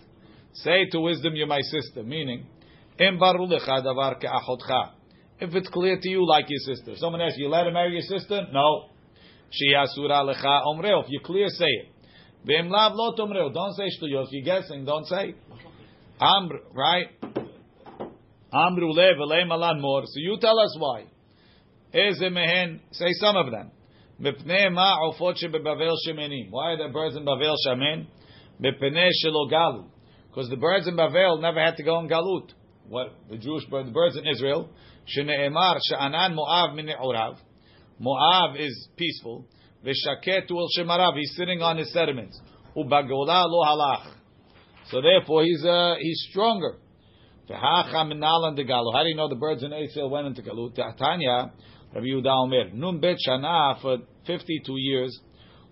[0.52, 2.02] Say to wisdom, you're my sister.
[2.02, 2.46] Meaning,
[3.00, 3.14] If
[5.54, 6.96] it's clear to you, like your sister.
[6.96, 8.46] Someone asks you, you let her marry your sister?
[8.52, 8.88] No.
[9.50, 11.04] She asura lecha omreo.
[11.04, 11.88] If you're clear, say it.
[12.44, 13.14] Ve'em lav lo.
[13.16, 14.24] Don't say shtuyot.
[14.26, 15.34] If you're guessing, don't say.
[16.20, 17.08] Amr, right?
[18.52, 20.02] Amru le v'le malan mor.
[20.06, 21.04] So you tell us why.
[21.94, 22.80] Eze mehen.
[22.90, 23.70] Say some of them.
[24.20, 26.50] Mipnei ma ofot shebebavel shemenim.
[26.50, 27.54] Why are the birds in Bavel?
[28.60, 29.84] Mipnei shelo galu.
[30.28, 32.50] Because the birds in Bavel never had to go in galut.
[32.88, 34.70] What the Jewish bird, the birds in Israel.
[35.06, 36.88] Shene'emar she'anan Moav min.
[38.00, 39.46] Moav is peaceful.
[39.84, 41.16] V'shaket ul shemarav.
[41.16, 42.40] He's sitting on his sediments.
[42.76, 44.14] Ubagola lo halach.
[44.90, 46.78] So therefore, he's uh, he's stronger.
[47.50, 50.74] How do you know the birds in Israel went into galut?
[50.98, 51.52] Tanya,
[51.94, 52.70] Rabbi Yehuda Omer.
[52.74, 55.18] Nun bet shana for 52 years.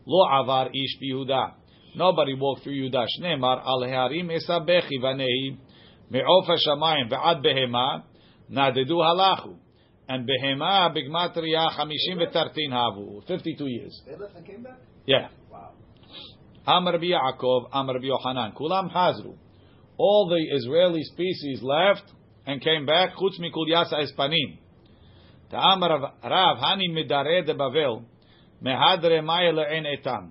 [0.07, 1.53] Lo avar ish Yehuda.
[1.97, 3.07] Nobody walked through Yehuda.
[3.19, 5.59] Shneimar al hearim esabechi vanehi
[6.11, 8.03] me'of hashamayim ve'ad behema
[8.51, 9.57] nadedu halachu.
[10.09, 13.27] And behema bigmatria chamishim v'tartin havu.
[13.27, 14.03] 52 years.
[14.07, 14.79] They left and came back?
[15.07, 15.29] Yeah.
[15.51, 15.73] Wow.
[16.67, 18.55] Rabbi Yaakov, Amar Rabbi Yochanan.
[18.55, 19.35] Kulam hazru.
[19.99, 22.05] All the Israeli species left
[22.47, 23.15] and came back.
[23.17, 24.59] Chutz mikul yasa espanim.
[25.53, 28.05] Rav- Rav Hani midare de Bavel.
[28.63, 30.31] Mehadre maya le'en etam.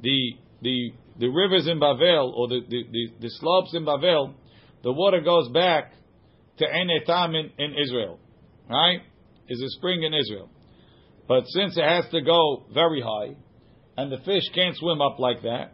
[0.00, 4.34] The the the rivers in Bavel or the, the, the, the slopes in Bavel,
[4.84, 5.92] the water goes back
[6.58, 8.20] to En Etam in, in Israel.
[8.70, 9.00] Right?
[9.48, 10.48] Is a spring in Israel.
[11.26, 13.34] But since it has to go very high,
[13.96, 15.72] and the fish can't swim up like that.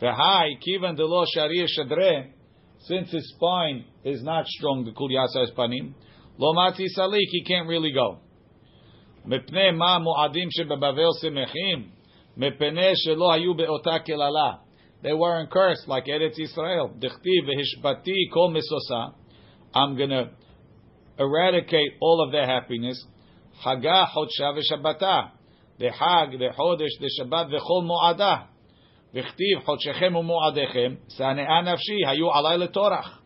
[0.00, 2.30] V'hai kivan de lo sharir shadre,
[2.80, 5.94] since his spine is not strong, the kul yasa espanim,
[6.38, 8.20] lo mati salik, he can't really go.
[9.26, 11.90] Mu'adim shebebavel semechim,
[12.38, 14.60] mepnei shelo hayu be'ota kelala
[15.01, 16.97] They weren't cursed like Eretz Yisrael.
[16.99, 19.13] Dichti v'hishbati kol misosa.
[19.73, 20.31] I'm gonna
[21.19, 23.03] eradicate all of their happiness.
[23.65, 25.31] Chagah chodsha v'shabbatah.
[25.79, 28.35] בחג, בחודש, בשבת, וכל מועדה.
[29.13, 33.19] וכתיב חודשכם ומועדיכם, שנאה נפשי, היו עלי לטורח.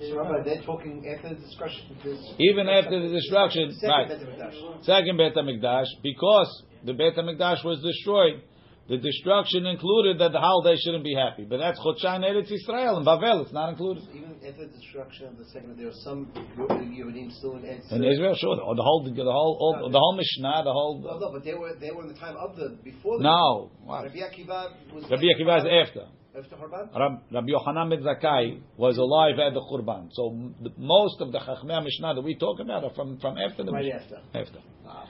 [0.00, 1.96] So, Rabbi, they're talking after the destruction.
[2.04, 4.84] This, Even after the destruction, Second right, Beit HaMikdash.
[4.84, 8.40] second Beit HaMikdash, because the Beit HaMikdash was destroyed,
[8.89, 11.45] the destruction included that the holiday shouldn't be happy.
[11.45, 14.03] But that's Chodshan Eretz Israel and Bavel, it's not included.
[14.13, 17.91] Even after the destruction of the second, there were some Yehudim still in Eretz.
[17.91, 21.31] In Israel, sure, or the whole, the whole, all, the whole Mishnah, the whole, no,
[21.31, 23.19] but they were they were in the time of the before.
[23.19, 23.71] The no.
[23.85, 24.03] What?
[24.03, 25.03] Rabbi Akiva was.
[25.09, 26.07] Rabbi Akiva is after.
[26.35, 26.93] After Churban.
[26.97, 30.09] Rab, Rabbi Yochanan ben Zakkai was alive at the Churban.
[30.11, 33.63] So the, most of the Chachmei Mishnah that we talk about are from, from after
[33.63, 34.17] the Right Mishnah.
[34.33, 34.39] after.
[34.39, 34.59] After.
[34.87, 35.05] Ah.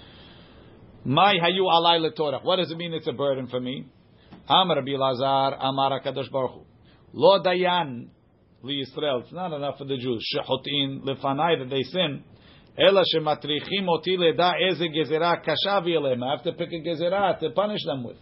[1.06, 2.44] My hayu alay letorach.
[2.44, 2.94] What does it mean?
[2.94, 3.86] It's a burden for me.
[4.48, 6.66] Amar Rabbi Lazar, Amar Hakadosh Baruch.
[7.14, 8.08] Lo dayan
[8.64, 9.24] liYisrael.
[9.24, 10.26] It's not enough for the Jews.
[10.34, 12.24] Shechotin lefanai that they sin.
[12.78, 16.24] Ela shematrichim oti leda eze gezerah kasha v'yelem.
[16.24, 18.18] I have to pick a gezerah to punish them with.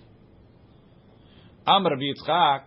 [1.68, 2.64] Amr v'yitzchak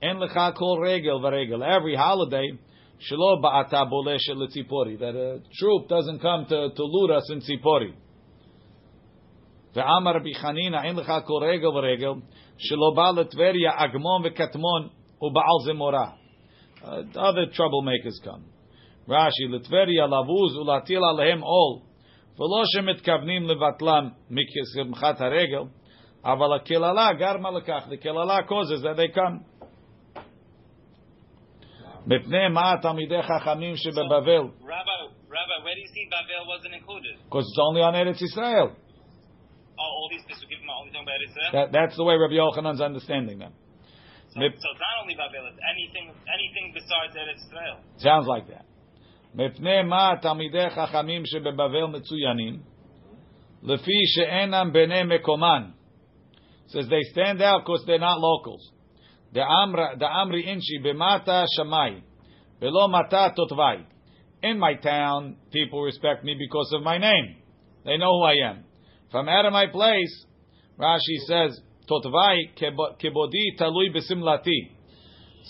[0.00, 1.66] en lecha kol regel v'regel.
[1.68, 2.48] Every holiday
[3.10, 5.00] shelo ba'ata boleshet letzipori.
[5.00, 7.92] That a troop doesn't come to, to loot us in tzipori.
[9.77, 12.13] ואמר רבי חנינא, אין לך כל רגל ורגל,
[12.57, 14.87] שלא בא לטבריה אגמון וקטמון
[15.21, 16.09] ובעל זמורה.
[16.83, 16.85] Uh,
[17.15, 18.53] other troublemakers come.
[19.09, 21.79] רש"י, לטבריה לבוז ולהטיל עליהם עול,
[22.35, 25.63] ולא שמתכוונים לבטלם משמחת הרגל,
[26.25, 29.53] אבל הקללה גרמה לכך, the קללה causes that they come.
[32.07, 34.43] מפני מה תלמידי חכמים שבבבל?
[34.61, 34.97] Rabbi,
[35.29, 37.15] Rabbi, where do you see Babel wasn't included?
[37.25, 38.75] Because it's only on Eretz Israel.
[39.79, 41.51] Oh, all these pesukim are only talking about Israel.
[41.53, 43.53] That, that's the way Rabbi Yochanan's understanding them.
[44.31, 47.77] so, Mip- so it's not only Babel; it's anything, anything besides Eretz Israel.
[47.97, 48.65] Sounds like that.
[49.35, 52.59] מפני מה תלמידי חכמים שבבבל מצוינים?
[53.63, 55.63] לפי שאינם בני מקומן.
[56.67, 58.73] Says they stand out because they're not locals.
[59.97, 62.01] דאמרי אינשי במטה שמאי,
[62.61, 63.83] ולא מטה תותווי.
[64.43, 67.37] In my town, people respect me because of my name.
[67.85, 68.63] They know who I am.
[69.09, 70.25] If I'm out of my place,
[70.79, 72.47] Rashi says, תותווי
[72.99, 74.69] כבודי תלוי בסמלתי.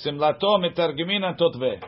[0.03, 1.83] Simlato mitargiminan totve.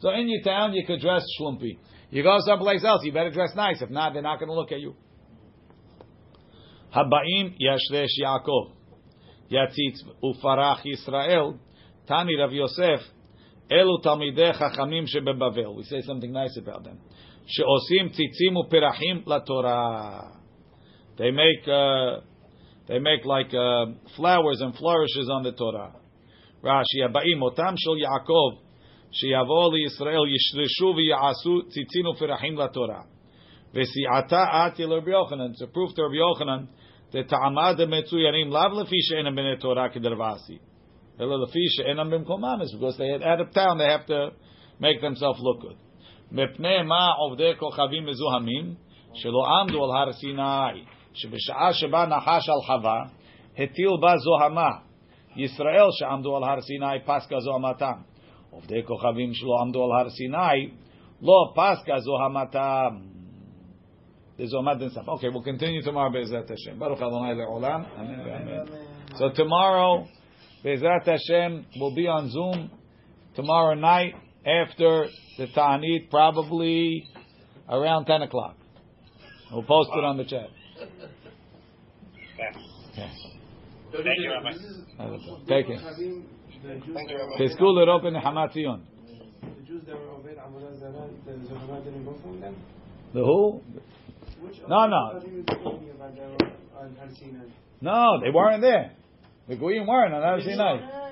[0.00, 1.78] So in your town, you could dress shlumpy.
[2.10, 3.80] You go someplace else, you better dress nice.
[3.80, 4.94] If not, they're not going to look at you.
[6.94, 8.72] Habaim yashresh Yaakov.
[9.50, 11.58] Yatzitz ufarach Yisrael.
[12.08, 13.00] Tani Rav Yosef.
[13.70, 15.76] Elu talmidei chachamim shebebavel.
[15.76, 16.98] We say something nice about them.
[17.46, 20.35] Sheosim tzitzim uperachim laTorah.
[21.18, 22.20] They make, uh,
[22.88, 23.86] they make like uh,
[24.16, 25.92] flowers and flourishes on the Torah.
[26.64, 28.50] רש"י, הבאים, אותם של יעקב,
[29.12, 33.00] שיבואו לישראל, ישרשו ויעשו ציצין ופרחים לתורה.
[33.74, 36.64] וסיעתה אתי לרבי יוחנן, it's a proof to רבי יוחנן,
[37.12, 40.58] דתעמד המצוינים, לאו לפי שאינם בני תורה כדרבסי,
[41.20, 44.30] אלא לפי שאינם במקומם, it's because they out of town, they have to
[44.80, 45.76] make themselves look good.
[46.32, 48.74] מפני מה עובדי כוכבים מזוהמים,
[49.14, 50.84] שלא עמדו על הר סיני,
[51.14, 53.02] שבשעה שבה נחש על חווה,
[53.58, 54.70] הטיל בה זוהמה.
[55.36, 58.00] ישראל שעמדו על הר סיני פסקה זוהמתם.
[58.50, 60.68] עובדי כוכבים שלא עמדו על הר סיני
[61.22, 63.12] לא פסקה זוהמתם.
[64.38, 65.06] There's Omad and stuff.
[65.08, 66.78] Okay, we'll continue tomorrow Be'ezrat Hashem.
[66.78, 67.86] Baruch Adonai le'olam.
[67.98, 69.18] Amen ve'amen.
[69.18, 70.08] So tomorrow,
[70.64, 72.70] Be'ezrat Hashem will be on Zoom
[73.36, 74.14] tomorrow night
[74.46, 75.06] after
[75.38, 77.04] the Ta'anit, probably
[77.68, 78.56] around 10 o'clock.
[79.52, 80.48] We'll post it on the chat.
[82.37, 83.09] Okay.
[83.91, 84.51] Thank you, Rabbi.
[85.47, 85.79] Take it.
[86.63, 87.37] Thank you, Rabbi.
[87.39, 88.85] Peskul L'Rop in Hamat Zion.
[89.41, 92.55] The Jews that were obeyed Avodah Zarah, the Zohar didn't go from them?
[93.13, 93.61] The who?
[94.41, 95.19] Which No, no.
[95.19, 97.45] the Kavim is talking about that were on Har Sinai?
[97.81, 98.91] No, they weren't there.
[99.47, 101.07] The Goyim weren't on Har Sinai.